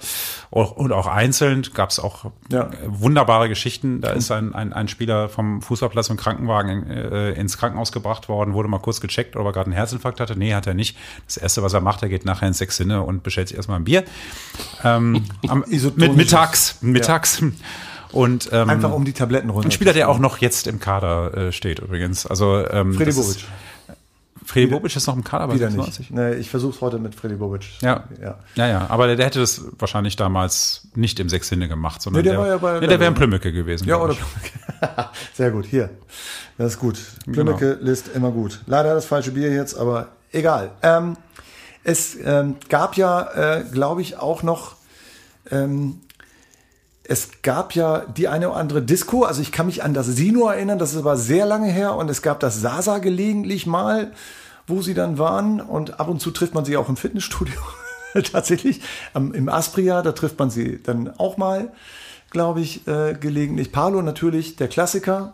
und 0.51 0.91
auch 0.91 1.07
einzeln 1.07 1.63
gab 1.73 1.89
es 1.89 1.99
auch 1.99 2.25
Ja. 2.51 2.65
äh, 2.65 2.69
wunderbare 2.85 3.49
Geschichten. 3.49 4.01
Da 4.01 4.11
ist 4.11 4.29
ein, 4.31 4.53
ein, 4.53 4.71
ein 4.71 4.87
Spieler 4.87 5.27
vom 5.27 5.63
Fußballplatz 5.63 6.09
im 6.09 6.17
Krankenwagen 6.17 6.87
äh, 6.89 7.31
ins 7.31 7.57
Krankenhaus 7.57 7.91
gebracht 7.91 8.29
worden, 8.29 8.53
wurde 8.53 8.69
mal 8.69 8.77
kurz 8.79 9.01
gecheckt, 9.01 9.35
ob 9.35 9.45
er 9.47 9.51
gerade 9.51 9.65
einen 9.67 9.73
Herzinfarkt 9.75 10.19
hatte. 10.19 10.37
Nee, 10.37 10.53
hat 10.53 10.67
er 10.67 10.75
nicht. 10.75 10.95
Das 11.25 11.37
Erste, 11.37 11.63
was 11.63 11.73
er 11.73 11.81
macht, 11.81 12.03
er 12.03 12.09
geht 12.09 12.23
nachher 12.25 12.47
ins 12.47 12.59
Sechs 12.59 12.77
Sinne 12.77 13.01
und 13.01 13.23
bestellt 13.23 13.47
sich 13.47 13.57
erstmal 13.57 13.79
ein 13.79 13.83
Bier. 13.85 14.03
Ähm, 14.83 15.25
am, 15.47 15.63
mit 15.67 16.15
mittags, 16.15 16.77
mittags. 16.81 17.41
Und 18.11 18.49
ähm, 18.53 18.69
Einfach 18.69 18.91
um 18.93 19.03
die 19.05 19.13
Tabletten 19.13 19.49
runter. 19.49 19.67
ein 19.67 19.71
Spieler, 19.71 19.91
der 19.91 20.07
auch 20.07 20.19
noch 20.19 20.37
jetzt 20.37 20.67
im 20.67 20.79
Kader 20.79 21.35
äh, 21.47 21.51
steht 21.51 21.79
übrigens. 21.79 22.25
Also 22.25 22.63
ähm, 22.69 22.93
Freddy 22.93 23.09
ist- 23.09 23.45
Freddy 24.45 24.67
Bobic 24.67 24.95
ist 24.95 25.07
noch 25.07 25.15
im 25.15 25.23
Kader 25.23 25.47
bei 25.47 25.55
Wieder 25.55 25.67
96. 25.69 26.11
nicht. 26.11 26.11
Nee, 26.11 26.33
ich 26.35 26.49
versuche 26.49 26.79
heute 26.81 26.99
mit 26.99 27.15
Freddy 27.15 27.35
Bobic. 27.35 27.65
Ja. 27.81 28.03
ja. 28.21 28.37
ja, 28.55 28.67
ja, 28.67 28.85
aber 28.89 29.07
der, 29.07 29.15
der 29.15 29.25
hätte 29.25 29.39
das 29.39 29.61
wahrscheinlich 29.79 30.15
damals 30.15 30.87
nicht 30.95 31.19
im 31.19 31.29
Sechssinne 31.29 31.67
gemacht, 31.67 32.01
sondern 32.01 32.23
Nee, 32.23 32.29
der 32.29 32.39
der, 32.39 32.47
ja 32.47 32.57
bei- 32.57 32.79
nee, 32.79 32.87
der 32.87 32.99
wäre 32.99 33.11
ein 33.11 33.15
Plümmecke 33.15 33.51
gewesen. 33.51 33.87
Ja, 33.87 33.97
oder. 33.97 34.13
Plümmecke. 34.13 35.09
Sehr 35.33 35.51
gut, 35.51 35.65
hier. 35.65 35.89
Das 36.57 36.73
ist 36.73 36.79
gut. 36.79 36.99
Plümmecke 37.31 37.77
List 37.81 38.09
immer 38.13 38.31
gut. 38.31 38.61
Leider 38.67 38.93
das 38.93 39.05
falsche 39.05 39.31
Bier 39.31 39.51
jetzt, 39.51 39.75
aber 39.77 40.09
egal. 40.31 40.71
Ähm, 40.83 41.17
es 41.83 42.15
ähm, 42.23 42.55
gab 42.69 42.97
ja, 42.97 43.57
äh, 43.57 43.63
glaube 43.71 44.01
ich, 44.01 44.17
auch 44.17 44.41
noch, 44.43 44.75
ähm, 45.51 46.01
es 47.07 47.41
gab 47.41 47.75
ja 47.75 47.99
die 47.99 48.27
eine 48.27 48.49
oder 48.49 48.57
andere 48.57 48.81
Disco. 48.81 49.23
Also 49.23 49.41
ich 49.41 49.51
kann 49.51 49.67
mich 49.67 49.83
an 49.83 49.93
das 49.93 50.07
Sino 50.07 50.47
erinnern, 50.47 50.79
das 50.79 50.93
ist 50.93 50.99
aber 50.99 51.17
sehr 51.17 51.45
lange 51.45 51.71
her. 51.71 51.95
Und 51.95 52.09
es 52.09 52.21
gab 52.21 52.39
das 52.39 52.61
Sasa 52.61 52.97
gelegentlich 52.97 53.65
mal, 53.65 54.11
wo 54.67 54.81
sie 54.81 54.93
dann 54.93 55.17
waren. 55.17 55.61
Und 55.61 55.99
ab 55.99 56.07
und 56.07 56.19
zu 56.19 56.31
trifft 56.31 56.53
man 56.53 56.65
sie 56.65 56.77
auch 56.77 56.89
im 56.89 56.97
Fitnessstudio. 56.97 57.59
Tatsächlich. 58.31 58.81
Am, 59.13 59.33
Im 59.33 59.49
Aspria, 59.49 60.01
da 60.01 60.13
trifft 60.13 60.39
man 60.39 60.49
sie 60.49 60.81
dann 60.81 61.13
auch 61.17 61.37
mal, 61.37 61.71
glaube 62.31 62.61
ich, 62.61 62.87
äh, 62.87 63.13
gelegentlich. 63.13 63.71
Palo 63.71 64.01
natürlich, 64.01 64.55
der 64.55 64.67
Klassiker. 64.67 65.33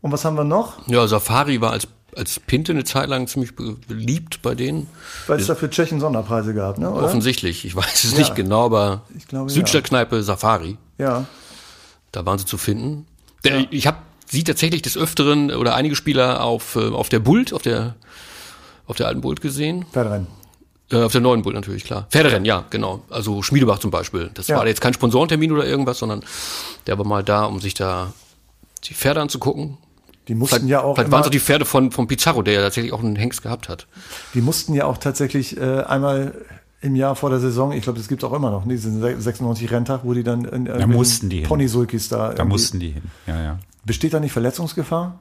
Und 0.00 0.12
was 0.12 0.24
haben 0.24 0.36
wir 0.36 0.44
noch? 0.44 0.86
Ja, 0.88 1.06
Safari 1.06 1.60
war 1.60 1.72
als, 1.72 1.88
als 2.18 2.40
Pinte 2.40 2.72
eine 2.72 2.84
Zeit 2.84 3.08
lang 3.08 3.26
ziemlich 3.28 3.54
be- 3.56 3.76
beliebt 3.86 4.42
bei 4.42 4.54
denen. 4.54 4.88
Weil 5.26 5.40
es 5.40 5.46
da 5.46 5.54
für 5.54 5.70
Tschechen 5.70 6.00
Sonderpreise 6.00 6.52
gab, 6.54 6.78
ne? 6.78 6.90
Oder? 6.90 7.04
Offensichtlich. 7.06 7.64
Ich 7.64 7.74
weiß 7.76 8.04
es 8.04 8.12
Ja. 8.12 8.18
nicht 8.18 8.34
genau, 8.34 8.64
aber 8.66 9.02
glaube, 9.28 9.50
ja. 9.50 9.54
Südstadtkneipe 9.54 10.22
Safari, 10.22 10.76
Ja. 10.98 11.24
da 12.12 12.26
waren 12.26 12.38
sie 12.38 12.44
zu 12.46 12.58
finden. 12.58 13.06
Der, 13.44 13.66
Ich 13.72 13.86
habe 13.86 13.98
sie 14.26 14.44
tatsächlich 14.44 14.82
des 14.82 14.96
Öfteren 14.98 15.50
oder 15.52 15.74
einige 15.74 15.96
Spieler 15.96 16.42
auf, 16.44 16.76
äh, 16.76 16.88
auf 16.90 17.08
der 17.08 17.20
Bult, 17.20 17.52
auf 17.52 17.62
der, 17.62 17.94
auf 18.86 18.96
der 18.96 19.06
alten 19.06 19.20
Bult 19.20 19.40
gesehen. 19.40 19.86
Pferderennen. 19.92 20.26
Äh, 20.90 21.02
auf 21.02 21.12
der 21.12 21.20
neuen 21.20 21.42
Bult 21.42 21.54
natürlich, 21.54 21.84
klar. 21.84 22.06
Pferderennen, 22.10 22.44
ja, 22.46 22.64
genau. 22.70 23.02
Also 23.10 23.42
Schmiedebach 23.42 23.78
zum 23.78 23.90
Beispiel. 23.90 24.30
Das 24.34 24.48
Ja. 24.48 24.56
war 24.56 24.66
jetzt 24.66 24.80
kein 24.80 24.94
Sponsorentermin 24.94 25.52
oder 25.52 25.66
irgendwas, 25.66 25.98
sondern 25.98 26.24
der 26.86 26.96
war 26.98 27.06
mal 27.06 27.22
da, 27.22 27.44
um 27.44 27.60
sich 27.60 27.74
da 27.74 28.12
die 28.84 28.94
Pferde 28.94 29.20
anzugucken. 29.20 29.76
Die 30.28 30.34
mussten 30.34 30.56
Vielleicht, 30.56 30.70
ja 30.70 30.82
auch 30.82 30.94
vielleicht 30.94 31.08
immer, 31.08 31.12
waren 31.14 31.20
es 31.22 31.26
auch 31.26 31.32
die 31.32 31.40
Pferde 31.40 31.64
von, 31.64 31.90
von 31.90 32.06
Pizarro, 32.06 32.42
der 32.42 32.54
ja 32.54 32.60
tatsächlich 32.60 32.92
auch 32.92 33.02
einen 33.02 33.16
Hengst 33.16 33.42
gehabt 33.42 33.68
hat. 33.68 33.86
die 34.34 34.40
mussten 34.40 34.74
ja 34.74 34.84
auch 34.84 34.98
tatsächlich 34.98 35.56
äh, 35.56 35.80
einmal 35.80 36.34
im 36.80 36.94
Jahr 36.94 37.16
vor 37.16 37.30
der 37.30 37.40
Saison, 37.40 37.72
ich 37.72 37.82
glaube, 37.82 37.98
das 37.98 38.08
gibt 38.08 38.22
es 38.22 38.28
auch 38.28 38.32
immer 38.32 38.50
noch, 38.50 38.64
ne, 38.64 38.74
diesen 38.74 39.00
96 39.00 39.70
Renntag, 39.70 40.02
wo 40.04 40.14
die 40.14 40.22
dann 40.22 40.44
in 40.44 40.66
da 40.66 40.86
mussten 40.86 41.28
die 41.28 41.40
Pony-Sulkis 41.40 42.08
da. 42.08 42.34
Da 42.34 42.44
mussten 42.44 42.78
die 42.78 42.90
hin, 42.90 43.02
ja, 43.26 43.42
ja. 43.42 43.58
Besteht 43.84 44.14
da 44.14 44.20
nicht 44.20 44.32
Verletzungsgefahr? 44.32 45.18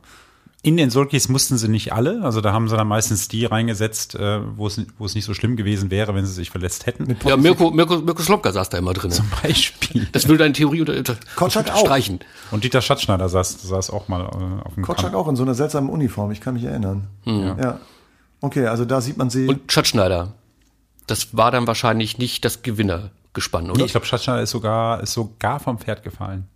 In 0.63 0.75
den 0.75 0.89
Sulkis 0.89 1.29
mussten 1.29 1.57
sie 1.57 1.67
nicht 1.67 1.93
alle. 1.93 2.23
Also 2.23 2.41
da 2.41 2.51
haben 2.51 2.67
sie 2.67 2.75
dann 2.75 2.87
meistens 2.87 3.27
die 3.27 3.45
reingesetzt, 3.45 4.15
äh, 4.15 4.39
wo 4.57 4.67
es, 4.67 4.81
wo 4.97 5.05
es 5.05 5.13
nicht 5.13 5.25
so 5.25 5.33
schlimm 5.33 5.55
gewesen 5.55 5.91
wäre, 5.91 6.15
wenn 6.15 6.25
sie 6.25 6.33
sich 6.33 6.49
verletzt 6.49 6.87
hätten. 6.87 7.15
Ja, 7.25 7.37
Mirko, 7.37 7.69
Mirko, 7.71 7.99
Mirko 7.99 8.21
Slomka 8.23 8.51
saß 8.51 8.69
da 8.69 8.77
immer 8.79 8.93
drin. 8.93 9.11
Zum 9.11 9.29
Beispiel. 9.43 10.07
Das 10.11 10.27
will 10.27 10.37
deine 10.37 10.53
Theorie 10.53 10.81
unter, 10.81 10.97
unter 10.97 11.15
Kotschak 11.35 11.71
auch. 11.71 11.81
streichen. 11.81 12.19
Und 12.49 12.63
Dieter 12.63 12.81
Schatzschneider 12.81 13.29
saß, 13.29 13.61
saß 13.61 13.91
auch 13.91 14.07
mal 14.07 14.21
äh, 14.21 14.65
auf 14.67 14.73
dem 14.73 14.83
Kotschak 14.83 15.11
Kamp. 15.11 15.15
auch 15.15 15.27
in 15.29 15.35
so 15.35 15.43
einer 15.43 15.53
seltsamen 15.53 15.89
Uniform, 15.89 16.31
ich 16.31 16.41
kann 16.41 16.55
mich 16.55 16.63
erinnern. 16.63 17.07
Ja. 17.25 17.79
Okay, 18.41 18.65
also 18.67 18.83
da 18.85 18.99
sieht 18.99 19.17
man 19.17 19.29
sie. 19.29 19.47
Und 19.47 19.71
Schatzschneider. 19.71 20.33
Das 21.05 21.37
war 21.37 21.51
dann 21.51 21.67
wahrscheinlich 21.67 22.17
nicht 22.17 22.43
das 22.43 22.63
Gewinnergespann, 22.63 23.69
oder? 23.69 23.77
Nee, 23.79 23.85
ich 23.85 23.91
glaube, 23.91 24.05
Schatzschneider 24.05 24.41
ist 24.41 24.51
sogar, 24.51 25.01
ist 25.01 25.13
sogar 25.13 25.59
vom 25.59 25.77
Pferd 25.77 26.03
gefallen. 26.03 26.47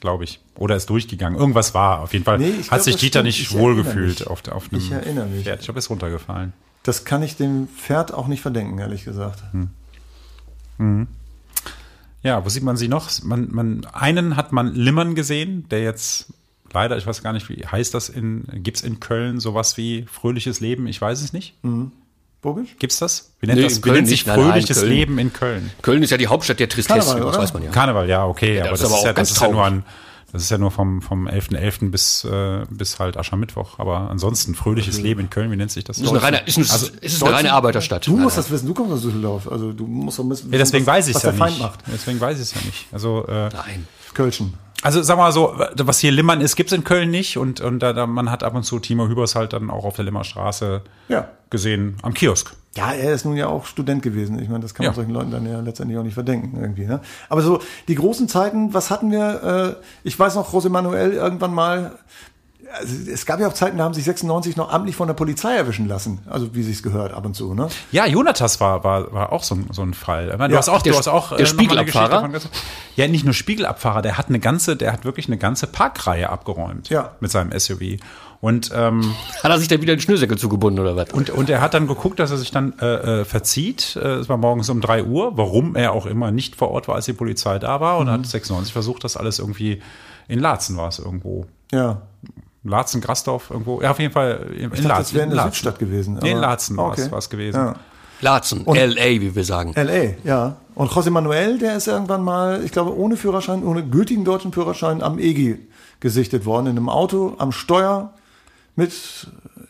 Glaube 0.00 0.24
ich. 0.24 0.40
Oder 0.56 0.76
ist 0.76 0.90
durchgegangen. 0.90 1.38
Irgendwas 1.38 1.72
war. 1.74 2.00
Auf 2.00 2.12
jeden 2.12 2.24
Fall 2.24 2.38
Nee, 2.38 2.52
hat 2.58 2.68
glaub, 2.68 2.80
sich 2.82 2.96
Dieter 2.96 3.20
stimmt. 3.20 3.26
nicht 3.26 3.52
wohlgefühlt 3.54 4.26
auf, 4.26 4.42
der- 4.42 4.54
auf 4.56 4.70
einem 4.70 4.80
Ich 4.80 4.90
erinnere 4.90 5.26
mich. 5.26 5.44
Pferd. 5.44 5.60
Ich 5.60 5.66
glaube, 5.66 5.78
ist 5.78 5.88
runtergefallen. 5.90 6.52
Das 6.82 7.04
kann 7.04 7.22
ich 7.22 7.36
dem 7.36 7.68
Pferd 7.68 8.12
auch 8.14 8.26
nicht 8.28 8.42
verdenken, 8.42 8.78
ehrlich 8.78 9.04
gesagt. 9.04 9.42
Ja, 12.22 12.44
wo 12.44 12.48
sieht 12.48 12.62
man 12.62 12.76
sie 12.76 12.88
noch? 12.88 13.10
Man, 13.22 13.48
man, 13.52 13.84
einen 13.92 14.36
hat 14.36 14.52
man 14.52 14.74
Limmern 14.74 15.14
gesehen, 15.14 15.68
der 15.70 15.82
jetzt 15.82 16.32
leider, 16.72 16.96
ich 16.98 17.06
weiß 17.06 17.22
gar 17.22 17.32
nicht, 17.32 17.48
wie 17.48 17.64
heißt 17.66 17.94
das 17.94 18.08
in, 18.08 18.44
gibt's 18.62 18.82
in 18.82 19.00
Köln 19.00 19.40
sowas 19.40 19.76
wie 19.76 20.04
fröhliches 20.10 20.60
Leben? 20.60 20.86
Ich 20.86 21.00
weiß 21.00 21.22
es 21.22 21.32
nicht. 21.32 21.54
Bobisch? 22.42 22.76
Gibt's 22.78 22.98
das? 22.98 23.32
Wie 23.40 23.46
nennt 23.46 23.58
Nee, 23.58 23.64
das? 23.64 23.84
Wie 23.84 23.90
nennt 23.90 24.08
sich 24.08 24.20
nicht. 24.24 24.26
Nein, 24.26 24.40
nein, 24.40 24.50
fröhliches 24.52 24.78
Köln. 24.80 24.90
Leben 24.92 25.18
in 25.18 25.32
Köln? 25.32 25.70
Köln 25.82 26.02
ist 26.02 26.10
ja 26.10 26.16
die 26.16 26.26
Hauptstadt 26.28 26.60
der 26.60 26.68
Tristesse, 26.68 27.00
Karneval, 27.08 27.32
das 27.32 27.38
weiß 27.42 27.54
man 27.54 27.62
ja. 27.64 27.70
Karneval, 27.70 28.08
ja, 28.08 28.24
okay, 28.26 28.60
aber 28.60 28.70
das 28.70 28.80
das, 28.80 28.90
ist 28.90 28.94
aber 28.94 28.98
ist 29.00 29.04
ja, 29.04 29.10
auch 29.10 29.14
das 29.14 29.30
ist 29.30 29.40
ja 29.40 29.48
nur 29.48 29.64
ein, 29.64 29.84
das 30.32 30.42
ist 30.42 30.50
ja 30.50 30.58
nur 30.58 30.70
vom, 30.70 31.00
vom 31.02 31.28
11.11. 31.28 31.90
bis, 31.90 32.24
äh, 32.24 32.64
bis 32.68 32.98
halt 32.98 33.16
Aschermittwoch. 33.16 33.78
Aber 33.78 34.10
ansonsten 34.10 34.54
fröhliches 34.54 35.00
Leben 35.00 35.20
in 35.22 35.30
Köln, 35.30 35.50
wie 35.50 35.56
nennt 35.56 35.70
sich 35.70 35.84
das? 35.84 35.96
Es 35.96 36.02
ist 36.04 36.10
eine 36.10 36.22
reine, 36.22 36.42
ist 36.46 36.58
ein, 36.58 36.68
Also, 36.70 36.88
es 37.00 37.14
ist 37.14 37.22
eine 37.24 37.32
reine 37.34 37.52
Arbeiterstadt. 37.52 38.06
Du 38.06 38.12
Nein, 38.12 38.22
musst 38.24 38.36
nein. 38.36 38.44
das 38.44 38.52
wissen, 38.52 38.66
du 38.66 38.74
kommst 38.74 38.92
aus 38.92 39.02
Düsseldorf. 39.02 39.50
Also 39.50 39.72
du 39.72 39.86
musst 39.86 40.18
doch 40.18 40.28
wissen, 40.28 40.52
Ja, 40.52 40.58
deswegen 40.58 40.86
was, 40.86 40.94
weiß 40.94 41.08
ich 41.08 41.14
was 41.14 41.22
ja 41.22 41.30
der 41.30 41.38
Feind 41.38 41.52
nicht. 41.54 41.62
macht. 41.62 41.80
Deswegen 41.92 42.20
weiß 42.20 42.36
ich 42.36 42.42
es 42.42 42.54
ja 42.54 42.60
nicht. 42.66 42.86
Also, 42.92 43.24
äh, 43.26 43.48
Nein. 43.48 43.88
Kölschen. 44.14 44.54
Also 44.86 45.02
sag 45.02 45.16
mal 45.18 45.32
so, 45.32 45.52
was 45.78 45.98
hier 45.98 46.12
Limmern 46.12 46.40
ist, 46.40 46.54
gibt's 46.54 46.72
in 46.72 46.84
Köln 46.84 47.10
nicht 47.10 47.38
und, 47.38 47.60
und 47.60 47.80
da, 47.80 47.92
da, 47.92 48.06
man 48.06 48.30
hat 48.30 48.44
ab 48.44 48.54
und 48.54 48.62
zu 48.62 48.78
Timo 48.78 49.08
Hübers 49.08 49.34
halt 49.34 49.52
dann 49.52 49.68
auch 49.68 49.84
auf 49.84 49.96
der 49.96 50.04
Limmerstraße 50.04 50.82
Ja. 51.08 51.26
gesehen, 51.50 51.96
am 52.02 52.14
Kiosk. 52.14 52.54
Ja, 52.76 52.92
er 52.92 53.12
ist 53.12 53.24
nun 53.24 53.36
ja 53.36 53.48
auch 53.48 53.66
Student 53.66 54.02
gewesen. 54.04 54.38
Ich 54.40 54.48
meine, 54.48 54.60
das 54.60 54.74
kann 54.74 54.84
man 54.86 54.92
Ja. 54.92 54.94
solchen 54.94 55.10
Leuten 55.10 55.32
dann 55.32 55.44
ja 55.44 55.58
letztendlich 55.58 55.98
auch 55.98 56.04
nicht 56.04 56.14
verdenken 56.14 56.56
irgendwie. 56.60 56.86
Ne? 56.86 57.00
Aber 57.28 57.42
so 57.42 57.58
die 57.88 57.96
großen 57.96 58.28
Zeiten, 58.28 58.74
was 58.74 58.92
hatten 58.92 59.10
wir? 59.10 59.76
Äh, 59.82 59.86
ich 60.04 60.16
weiß 60.16 60.36
noch, 60.36 60.52
José 60.54 60.68
Manuel 60.68 61.14
irgendwann 61.14 61.52
mal. 61.52 61.98
Also 62.78 63.10
es 63.10 63.26
gab 63.26 63.40
ja 63.40 63.48
auch 63.48 63.52
Zeiten, 63.52 63.78
da 63.78 63.84
haben 63.84 63.94
sich 63.94 64.04
96 64.04 64.56
noch 64.56 64.70
amtlich 64.72 64.96
von 64.96 65.06
der 65.06 65.14
Polizei 65.14 65.54
erwischen 65.54 65.88
lassen. 65.88 66.20
Also 66.28 66.54
wie 66.54 66.62
sich's 66.62 66.82
gehört, 66.82 67.12
ab 67.12 67.24
und 67.26 67.34
zu. 67.34 67.54
Ne? 67.54 67.68
Ja, 67.92 68.06
Jonatas 68.06 68.60
war, 68.60 68.84
war, 68.84 69.12
war 69.12 69.32
auch 69.32 69.42
so 69.42 69.54
ein, 69.54 69.66
so 69.72 69.82
ein 69.82 69.94
Fall. 69.94 70.30
Ich 70.32 70.38
meine, 70.38 70.48
Du 70.48 70.54
Ja, 70.54 70.58
hast 70.58 70.68
auch, 70.68 70.82
der- 70.82 70.92
du 70.92 70.98
hast 70.98 71.08
auch 71.08 71.28
der 71.30 71.38
äh, 71.38 71.40
eine 71.40 71.42
Geschichte 71.44 71.64
Spiegelabfahrer? 71.64 72.08
davon 72.08 72.32
gesagt. 72.32 72.54
Ja, 72.96 73.08
nicht 73.08 73.24
nur 73.24 73.34
Spiegelabfahrer, 73.34 74.02
der 74.02 74.18
hat 74.18 74.28
eine 74.28 74.40
ganze, 74.40 74.76
der 74.76 74.92
hat 74.92 75.04
wirklich 75.04 75.26
eine 75.28 75.38
ganze 75.38 75.66
Parkreihe 75.66 76.28
abgeräumt 76.30 76.88
Ja. 76.88 77.12
mit 77.20 77.30
seinem 77.30 77.58
SUV. 77.58 77.98
Und 78.42 78.70
ähm, 78.74 79.14
Hat 79.42 79.50
er 79.50 79.58
sich 79.58 79.68
da 79.68 79.80
wieder 79.80 79.94
den 79.96 80.00
Schnürsenkel 80.00 80.36
zugebunden 80.36 80.78
oder 80.84 80.94
was? 80.94 81.10
Und, 81.12 81.30
und 81.30 81.48
er 81.48 81.60
hat 81.62 81.72
dann 81.72 81.86
geguckt, 81.86 82.18
dass 82.20 82.30
er 82.30 82.36
sich 82.36 82.50
dann 82.50 82.74
äh, 82.80 83.20
äh, 83.20 83.24
verzieht. 83.24 83.96
Äh, 83.96 84.16
Es 84.16 84.28
war 84.28 84.36
morgens 84.36 84.68
um 84.68 84.80
drei 84.82 85.02
Uhr, 85.04 85.36
warum 85.38 85.74
er 85.74 85.92
auch 85.92 86.04
immer 86.04 86.30
nicht 86.30 86.54
vor 86.54 86.70
Ort 86.70 86.86
war, 86.86 86.96
als 86.96 87.06
die 87.06 87.14
Polizei 87.14 87.58
da 87.58 87.80
war. 87.80 87.96
Und 87.98 88.10
hat 88.10 88.26
96 88.26 88.72
versucht, 88.74 89.04
das 89.04 89.16
alles 89.16 89.38
irgendwie 89.38 89.80
in 90.28 90.38
Laatzen 90.38 90.76
war 90.76 90.88
es 90.88 90.98
irgendwo. 90.98 91.46
Ja. 91.72 92.02
Laatzen, 92.68 93.00
Grasdorf, 93.00 93.50
irgendwo. 93.50 93.80
Ja, 93.80 93.90
auf 93.90 93.98
jeden 93.98 94.12
Fall 94.12 94.46
in 94.56 94.72
Ich 94.72 94.82
dachte, 94.82 94.98
das 95.02 95.14
wäre 95.14 95.24
in 95.24 95.30
der 95.30 95.36
Laatzen. 95.36 95.52
Südstadt 95.52 95.78
gewesen. 95.78 96.18
Nee, 96.22 96.30
in 96.30 96.36
aber- 96.38 96.46
Laatzen 96.46 96.76
war 96.76 97.18
es 97.18 97.30
gewesen. 97.30 97.56
Ja. 97.56 97.74
Laatzen, 98.20 98.66
L.A., 98.66 99.04
wie 99.20 99.34
wir 99.34 99.44
sagen. 99.44 99.74
L.A., 99.74 100.14
ja. 100.26 100.56
Und 100.74 100.90
José 100.90 101.10
Manuel, 101.10 101.58
der 101.58 101.76
ist 101.76 101.86
irgendwann 101.86 102.22
mal, 102.22 102.62
ich 102.64 102.72
glaube, 102.72 102.96
ohne 102.96 103.16
Führerschein, 103.16 103.62
ohne 103.64 103.86
gültigen 103.86 104.24
deutschen 104.24 104.52
Führerschein 104.52 105.02
am 105.02 105.18
EGI 105.18 105.58
gesichtet 106.00 106.44
worden. 106.46 106.66
In 106.66 106.76
einem 106.76 106.88
Auto, 106.88 107.34
am 107.38 107.52
Steuer, 107.52 108.12
mit 108.74 108.92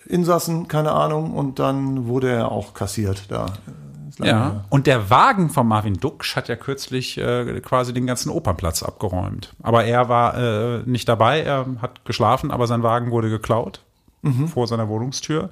Insassen, 0.06 0.68
keine 0.68 0.92
Ahnung. 0.92 1.32
Und 1.32 1.58
dann 1.58 2.06
wurde 2.06 2.30
er 2.30 2.52
auch 2.52 2.74
kassiert 2.74 3.24
da. 3.28 3.46
Lange 4.18 4.30
Ja, 4.30 4.38
her. 4.52 4.64
und 4.70 4.86
der 4.86 5.10
Wagen 5.10 5.50
von 5.50 5.66
Marvin 5.68 5.94
Duksch 5.94 6.36
hat 6.36 6.48
ja 6.48 6.56
kürzlich 6.56 7.18
äh, 7.18 7.60
quasi 7.60 7.92
den 7.92 8.06
ganzen 8.06 8.30
Opernplatz 8.30 8.82
abgeräumt. 8.82 9.54
Aber 9.62 9.84
er 9.84 10.08
war 10.08 10.36
äh, 10.36 10.82
nicht 10.86 11.08
dabei, 11.08 11.40
er 11.42 11.66
hat 11.82 12.04
geschlafen, 12.04 12.50
aber 12.50 12.66
sein 12.66 12.82
Wagen 12.82 13.10
wurde 13.10 13.28
geklaut 13.30 13.82
vor 14.52 14.66
seiner 14.66 14.88
Wohnungstür. 14.88 15.50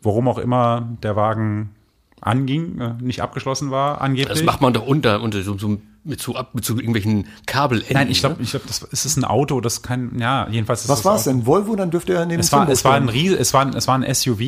Warum 0.00 0.28
auch 0.28 0.38
immer 0.38 0.88
der 1.02 1.14
Wagen 1.16 1.74
anging, 2.20 2.80
äh, 2.80 2.94
nicht 3.00 3.20
abgeschlossen 3.20 3.70
war, 3.70 4.00
angeblich. 4.00 4.28
Das 4.38 4.44
macht 4.44 4.60
man 4.60 4.72
doch 4.72 4.86
unter, 4.86 5.20
unter 5.20 5.42
so, 5.42 5.58
so 5.58 5.78
mit, 6.08 6.20
so 6.20 6.34
ab, 6.34 6.54
mit 6.54 6.64
so 6.64 6.74
irgendwelchen 6.74 7.26
Kabelenden. 7.46 7.94
Nein, 7.94 8.10
ich 8.10 8.20
glaube, 8.20 8.36
ne? 8.36 8.42
ich 8.42 8.50
glaub, 8.50 8.66
das 8.66 8.82
ist 8.82 9.04
es 9.04 9.16
ein 9.16 9.24
Auto, 9.24 9.60
das 9.60 9.82
kann, 9.82 10.18
ja, 10.18 10.48
jedenfalls 10.50 10.82
ist 10.82 10.88
Was 10.88 11.04
war 11.04 11.16
es 11.16 11.24
denn? 11.24 11.46
Volvo? 11.46 11.76
Dann 11.76 11.90
dürfte 11.90 12.14
er 12.14 12.26
neben 12.26 12.40
Es 12.40 12.50
war, 12.52 12.68
es 12.68 12.84
war 12.84 12.94
ein 12.94 13.08
stehen. 13.08 13.30
Ries, 13.30 13.38
es 13.38 13.54
war 13.54 13.62
ein, 13.62 13.74
es 13.74 13.86
war 13.86 13.98
ein 13.98 14.14
SUV. 14.14 14.40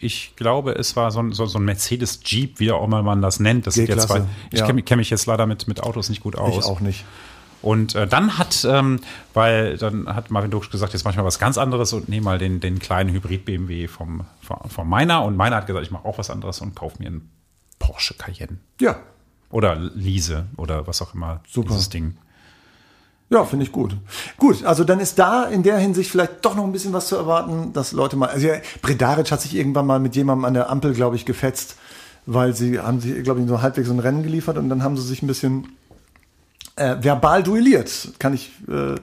Ich 0.00 0.34
glaube, 0.36 0.72
es 0.72 0.96
war 0.96 1.10
so 1.10 1.20
ein, 1.20 1.32
so, 1.32 1.46
so 1.46 1.58
ein 1.58 1.64
Mercedes 1.64 2.20
Jeep, 2.24 2.60
wie 2.60 2.72
auch 2.72 2.84
immer 2.84 3.02
man 3.02 3.20
das 3.20 3.40
nennt. 3.40 3.66
Das 3.66 3.74
sind 3.74 3.88
ja 3.88 3.94
G-Klasse, 3.94 4.08
zwei. 4.08 4.28
Ich 4.50 4.60
ja. 4.60 4.66
kenne 4.66 4.82
kenn 4.82 4.98
mich 4.98 5.10
jetzt 5.10 5.26
leider 5.26 5.46
mit, 5.46 5.68
mit 5.68 5.82
Autos 5.82 6.08
nicht 6.08 6.22
gut 6.22 6.36
aus. 6.36 6.58
Ich 6.58 6.64
auch 6.64 6.80
nicht. 6.80 7.04
Und 7.60 7.94
äh, 7.94 8.06
dann 8.06 8.38
hat, 8.38 8.64
ähm, 8.70 9.00
weil 9.34 9.76
dann 9.78 10.14
hat 10.14 10.30
Marvin 10.30 10.50
Duksch 10.50 10.70
gesagt, 10.70 10.92
jetzt 10.92 11.04
mach 11.04 11.10
ich 11.10 11.16
mal 11.16 11.24
was 11.24 11.38
ganz 11.38 11.58
anderes 11.58 11.92
und 11.92 12.08
nehme 12.08 12.24
mal 12.24 12.38
den, 12.38 12.60
den 12.60 12.78
kleinen 12.78 13.10
Hybrid 13.10 13.44
BMW 13.44 13.88
vom, 13.88 14.24
vom, 14.40 14.58
vom 14.68 14.88
Meiner. 14.88 15.24
Und 15.24 15.36
Meiner 15.36 15.56
hat 15.56 15.66
gesagt, 15.66 15.84
ich 15.84 15.90
mache 15.90 16.04
auch 16.04 16.18
was 16.18 16.30
anderes 16.30 16.60
und 16.60 16.76
kauf 16.76 16.98
mir 16.98 17.06
einen 17.06 17.30
Porsche 17.78 18.14
Cayenne. 18.14 18.58
Ja. 18.80 18.96
Oder 19.50 19.76
Lise 19.76 20.44
oder 20.56 20.86
was 20.86 21.00
auch 21.02 21.14
immer. 21.14 21.40
Super. 21.50 21.70
Dieses 21.70 21.88
Ding. 21.88 22.16
Ja, 23.30 23.44
finde 23.44 23.64
ich 23.66 23.72
gut. 23.72 23.94
Gut, 24.38 24.64
also 24.64 24.84
dann 24.84 25.00
ist 25.00 25.18
da 25.18 25.44
in 25.44 25.62
der 25.62 25.78
Hinsicht 25.78 26.10
vielleicht 26.10 26.44
doch 26.44 26.54
noch 26.54 26.64
ein 26.64 26.72
bisschen 26.72 26.92
was 26.94 27.08
zu 27.08 27.16
erwarten, 27.16 27.72
dass 27.74 27.92
Leute 27.92 28.16
mal. 28.16 28.28
Also 28.30 28.46
ja, 28.46 28.54
Bredaric 28.80 29.30
hat 29.30 29.42
sich 29.42 29.54
irgendwann 29.54 29.86
mal 29.86 30.00
mit 30.00 30.16
jemandem 30.16 30.46
an 30.46 30.54
der 30.54 30.70
Ampel, 30.70 30.94
glaube 30.94 31.16
ich, 31.16 31.26
gefetzt, 31.26 31.76
weil 32.24 32.54
sie 32.54 32.78
haben 32.80 33.00
sie, 33.00 33.22
glaube 33.22 33.40
ich, 33.42 33.48
so 33.48 33.60
halbwegs 33.60 33.88
so 33.88 33.92
ein 33.94 33.98
Rennen 34.00 34.22
geliefert 34.22 34.56
und 34.56 34.70
dann 34.70 34.82
haben 34.82 34.96
sie 34.96 35.02
sich 35.06 35.22
ein 35.22 35.26
bisschen 35.26 35.68
äh, 36.76 36.96
verbal 37.02 37.42
duelliert, 37.42 38.12
kann 38.18 38.32
ich, 38.32 38.50
äh, 38.66 38.94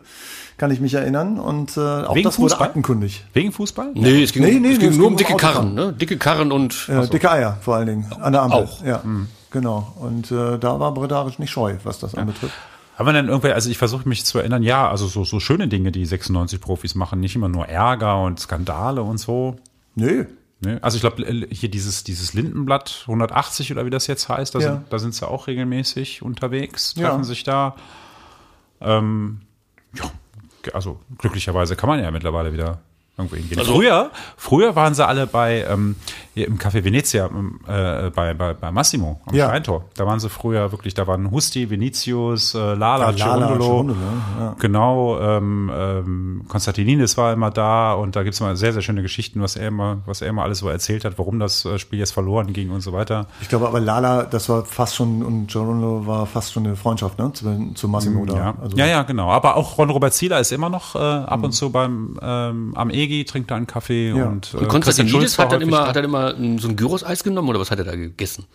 kann 0.58 0.71
ich 0.71 0.79
mich 0.79 0.95
erinnern. 0.95 1.38
Und 1.39 1.77
äh, 1.77 1.79
auch 1.81 2.15
Wegen 2.15 2.23
das 2.23 2.39
wurde 2.39 2.49
Fußball? 2.51 2.67
aktenkundig. 2.69 3.25
Wegen 3.34 3.51
Fußball? 3.51 3.91
Nee, 3.93 4.23
es 4.23 4.31
ging, 4.34 4.41
Nee, 4.43 4.60
nee, 4.60 4.69
es 4.71 4.77
nee, 4.77 4.79
ging 4.86 4.89
es 4.89 4.97
nur 4.97 5.08
ging 5.10 5.13
um 5.13 5.17
dicke. 5.17 5.36
Karren, 5.38 5.73
ne? 5.75 5.93
Dicke 5.93 6.17
Karren 6.17 6.51
und 6.51 6.89
Äh, 6.89 7.08
dicke 7.10 7.29
Eier 7.29 7.58
vor 7.62 7.75
allen 7.75 7.86
Dingen 7.88 8.12
an 8.19 8.34
der 8.34 8.41
Ampel. 8.41 8.63
Auch. 8.63 8.84
Ja, 8.84 9.03
genau. 9.55 9.93
Und 9.99 10.29
äh, 10.31 10.59
da 10.59 10.79
war 10.79 10.93
Bredaric 10.93 11.39
nicht 11.39 11.49
scheu, 11.51 11.77
was 11.83 11.97
das 11.99 12.13
anbetrifft. 12.13 12.53
Haben 12.97 13.07
wir 13.07 13.13
denn 13.13 13.27
irgendwelche, 13.27 13.55
also 13.55 13.69
ich 13.69 13.77
versuche 13.77 14.07
mich 14.07 14.23
zu 14.25 14.37
erinnern, 14.37 14.61
ja, 14.63 14.89
also 14.89 15.07
so, 15.07 15.23
so 15.23 15.39
schöne 15.39 15.67
Dinge, 15.67 15.91
die 15.91 16.05
96 16.05 16.61
Profis 16.61 16.93
machen, 16.95 17.19
nicht 17.19 17.35
immer 17.35 17.47
nur 17.49 17.67
Ärger 17.67 18.21
und 18.21 18.39
Skandale 18.39 19.01
und 19.01 19.17
so. 19.17 19.55
Nee. 19.95 20.25
Ne? 20.61 20.79
Also 20.81 20.95
ich 20.97 21.01
glaube, 21.01 21.25
hier 21.51 21.69
dieses, 21.69 22.03
dieses 22.03 22.33
Lindenblatt 22.33 23.03
180 23.07 23.71
oder 23.71 23.85
wie 23.85 23.89
das 23.89 24.07
jetzt 24.07 24.29
heißt, 24.29 24.55
da, 24.55 24.59
Ja. 24.59 24.71
sind, 24.73 24.85
da 24.91 24.99
sind 24.99 25.13
sie 25.15 25.27
auch 25.27 25.47
regelmäßig 25.47 26.21
unterwegs, 26.21 26.93
Ja. 26.97 27.09
treffen 27.09 27.23
sich 27.23 27.43
da. 27.43 27.75
Ähm, 28.81 29.41
ja, 29.93 30.05
also 30.73 30.99
glücklicherweise 31.17 31.75
kann 31.75 31.89
man 31.89 31.99
ja 32.01 32.11
mittlerweile 32.11 32.53
wieder 32.53 32.79
irgendwo 33.17 33.35
hingehen. 33.35 33.59
Also- 33.59 33.73
früher, 33.75 34.11
früher 34.37 34.75
waren 34.75 34.93
sie 34.93 35.05
alle 35.05 35.27
bei 35.27 35.65
ähm, 35.69 35.95
hier 36.36 36.48
im 36.48 36.58
Café 36.60 36.84
Venezia, 36.84 37.26
ähm, 37.28 37.60
äh, 37.67 38.10
bei, 38.12 38.34
bei, 38.34 38.54
bei 38.54 38.71
Massimo 38.71 39.19
am 39.26 39.34
Ja. 39.34 39.48
Steintor. 39.48 39.86
Da 39.95 40.06
waren 40.06 40.19
sie 40.19 40.30
früher 40.30 40.71
wirklich, 40.71 40.93
da 40.93 41.08
waren 41.08 41.32
Husti, 41.32 41.69
Vinicius, 41.69 42.54
äh, 42.54 42.58
Lala, 42.76 43.12
Ja, 43.12 43.36
Lala. 43.36 43.48
Cerundolo, 43.58 43.95
ja. 44.39 44.56
Genau, 44.60 45.17
ähm, 45.19 45.71
ähm, 45.74 46.41
Konstantinidis 46.50 47.17
war 47.17 47.32
immer 47.34 47.52
da 47.52 47.93
und 47.93 48.15
da 48.15 48.24
gibt's 48.24 48.41
mal 48.41 48.56
sehr, 48.58 48.74
sehr 48.74 48.82
schöne 48.82 49.02
Geschichten, 49.02 49.41
was 49.41 49.56
er 49.56 49.69
immer, 49.69 50.00
was 50.06 50.21
er 50.21 50.28
immer 50.28 50.43
alles 50.43 50.60
so 50.60 50.67
erzählt 50.69 51.06
hat, 51.06 51.17
warum 51.17 51.39
das 51.39 51.63
äh, 51.65 51.80
Spiel 51.80 52.00
jetzt 52.00 52.12
verloren 52.12 52.52
ging 52.54 52.69
und 52.69 52.82
so 52.82 52.91
weiter. 52.93 53.28
Ich 53.41 53.48
glaube 53.50 53.67
aber 53.67 53.80
Lala, 53.80 54.24
das 54.24 54.50
war 54.50 54.65
fast 54.65 54.95
schon, 54.95 55.24
und 55.24 55.48
Giorno 55.48 56.06
war 56.06 56.26
fast 56.26 56.52
schon 56.54 56.65
eine 56.67 56.76
Freundschaft, 56.76 57.17
ne? 57.17 57.32
Zu, 57.34 57.71
zu 57.76 57.88
Massimo 57.88 58.26
da. 58.26 58.36
Ja. 58.36 58.54
Also, 58.62 58.76
ja, 58.76 58.86
ja, 58.86 59.04
genau. 59.04 59.30
Aber 59.32 59.56
auch 59.56 59.78
Ron 59.78 59.89
Robert 59.89 60.13
Zieler 60.13 60.39
ist 60.41 60.52
immer 60.52 60.69
noch 60.69 60.95
äh, 60.95 61.00
ab 61.00 61.43
und 61.43 61.54
zu 61.54 61.69
beim 61.71 62.19
ähm, 62.21 62.74
am 62.76 62.89
EGI, 62.89 63.24
trinkt 63.24 63.52
da 63.52 63.56
einen 63.56 63.67
Kaffee 63.67 64.10
Ja. 64.12 64.26
und, 64.26 64.54
äh, 64.54 64.58
Und 64.58 64.67
Konstantinidis 64.67 65.39
hat 65.39 65.52
dann 65.54 65.62
immer, 65.62 65.88
hat 65.88 65.95
dann 65.95 66.04
immer 66.04 66.24
so 66.31 66.67
ein 66.67 66.75
Gyros-Eis 66.75 67.23
genommen 67.23 67.49
oder 67.49 67.59
was 67.59 67.71
hat 67.71 67.79
er 67.79 67.85
da 67.85 67.95
gegessen? 67.95 68.45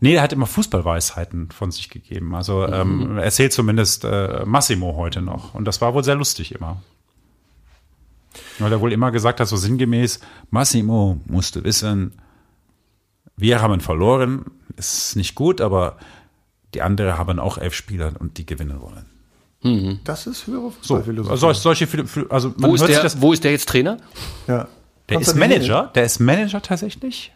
Nee, 0.00 0.14
er 0.14 0.22
hat 0.22 0.32
immer 0.32 0.46
Fußballweisheiten 0.46 1.50
von 1.50 1.70
sich 1.70 1.88
gegeben. 1.88 2.34
Also 2.34 2.66
ähm, 2.66 3.18
erzählt 3.18 3.52
zumindest 3.52 4.04
äh, 4.04 4.44
Massimo 4.44 4.94
heute 4.96 5.22
noch. 5.22 5.54
Und 5.54 5.64
das 5.64 5.80
war 5.80 5.94
wohl 5.94 6.04
sehr 6.04 6.16
lustig 6.16 6.54
immer. 6.54 6.82
Weil 8.58 8.72
er 8.72 8.80
wohl 8.80 8.92
immer 8.92 9.10
gesagt 9.10 9.40
hat, 9.40 9.48
so 9.48 9.56
sinngemäß, 9.56 10.20
Massimo 10.50 11.20
musste 11.26 11.64
wissen, 11.64 12.12
wir 13.36 13.62
haben 13.62 13.80
verloren, 13.80 14.44
ist 14.76 15.16
nicht 15.16 15.34
gut, 15.34 15.60
aber 15.60 15.96
die 16.74 16.82
anderen 16.82 17.16
haben 17.16 17.38
auch 17.38 17.58
elf 17.58 17.74
Spieler 17.74 18.12
und 18.18 18.38
die 18.38 18.46
gewinnen 18.46 18.80
wollen. 18.80 19.06
Mhm. 19.62 20.00
Das 20.04 20.26
ist 20.26 20.46
höhere 20.46 20.72
so, 20.80 20.96
also 20.96 21.52
solche, 21.52 21.88
also 22.28 22.54
wo 22.58 22.74
ist, 22.74 22.86
der, 22.86 23.02
das, 23.02 23.20
wo 23.20 23.32
ist 23.32 23.44
der 23.44 23.52
jetzt 23.52 23.68
Trainer? 23.68 23.98
Ja. 24.46 24.68
Der 25.08 25.20
ist 25.20 25.36
Manager, 25.36 25.90
der 25.94 26.04
ist 26.04 26.18
Manager 26.18 26.60
tatsächlich. 26.60 27.32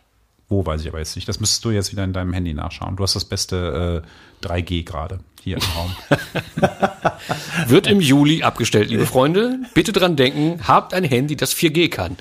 Wo 0.48 0.66
weiß 0.66 0.80
ich 0.80 0.88
aber 0.88 0.98
jetzt 0.98 1.14
nicht. 1.14 1.28
Das 1.28 1.38
müsstest 1.38 1.64
du 1.64 1.70
jetzt 1.70 1.92
wieder 1.92 2.02
in 2.02 2.12
deinem 2.12 2.32
Handy 2.32 2.52
nachschauen. 2.52 2.96
Du 2.96 3.04
hast 3.04 3.14
das 3.14 3.24
beste 3.24 4.02
äh, 4.42 4.46
3G 4.46 4.84
gerade 4.84 5.20
hier 5.40 5.58
im 5.58 5.62
Raum. 5.76 5.94
Wird 7.68 7.86
im 7.86 8.00
Juli 8.00 8.42
abgestellt, 8.42 8.90
liebe 8.90 9.06
Freunde. 9.06 9.60
Bitte 9.74 9.92
dran 9.92 10.16
denken, 10.16 10.66
habt 10.66 10.92
ein 10.92 11.04
Handy, 11.04 11.36
das 11.36 11.54
4G 11.54 11.88
kann. 11.88 12.16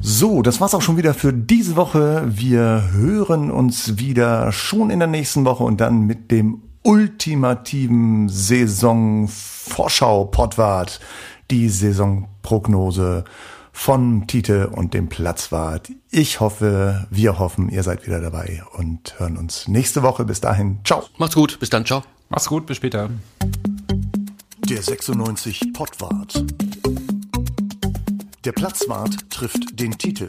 So, 0.00 0.42
das 0.42 0.60
war's 0.60 0.74
auch 0.74 0.82
schon 0.82 0.96
wieder 0.96 1.14
für 1.14 1.32
diese 1.32 1.76
Woche. 1.76 2.24
Wir 2.26 2.90
hören 2.92 3.52
uns 3.52 3.98
wieder 3.98 4.50
schon 4.50 4.90
in 4.90 4.98
der 4.98 5.08
nächsten 5.08 5.44
Woche 5.44 5.62
und 5.62 5.80
dann 5.80 6.00
mit 6.02 6.32
dem 6.32 6.62
ultimativen 6.82 8.28
Saison-Vorschau-Pottwart, 8.28 11.00
die 11.50 11.68
Saisonprognose 11.68 13.24
von 13.72 14.26
Tite 14.26 14.68
und 14.68 14.94
dem 14.94 15.08
Platzwart. 15.08 15.90
Ich 16.10 16.40
hoffe, 16.40 17.06
wir 17.10 17.38
hoffen, 17.38 17.68
ihr 17.70 17.82
seid 17.82 18.06
wieder 18.06 18.20
dabei 18.20 18.62
und 18.76 19.18
hören 19.18 19.36
uns 19.36 19.68
nächste 19.68 20.02
Woche. 20.02 20.24
Bis 20.24 20.40
dahin, 20.40 20.78
ciao. 20.84 21.04
Macht's 21.18 21.34
gut, 21.34 21.58
bis 21.58 21.70
dann, 21.70 21.86
ciao. 21.86 22.02
Macht's 22.28 22.48
gut, 22.48 22.66
bis 22.66 22.76
später. 22.76 23.10
Der 24.68 24.82
96 24.82 25.72
Pottwart. 25.72 26.44
Der 28.44 28.52
Platzwart 28.52 29.30
trifft 29.30 29.78
den 29.78 29.96
Titel. 29.98 30.28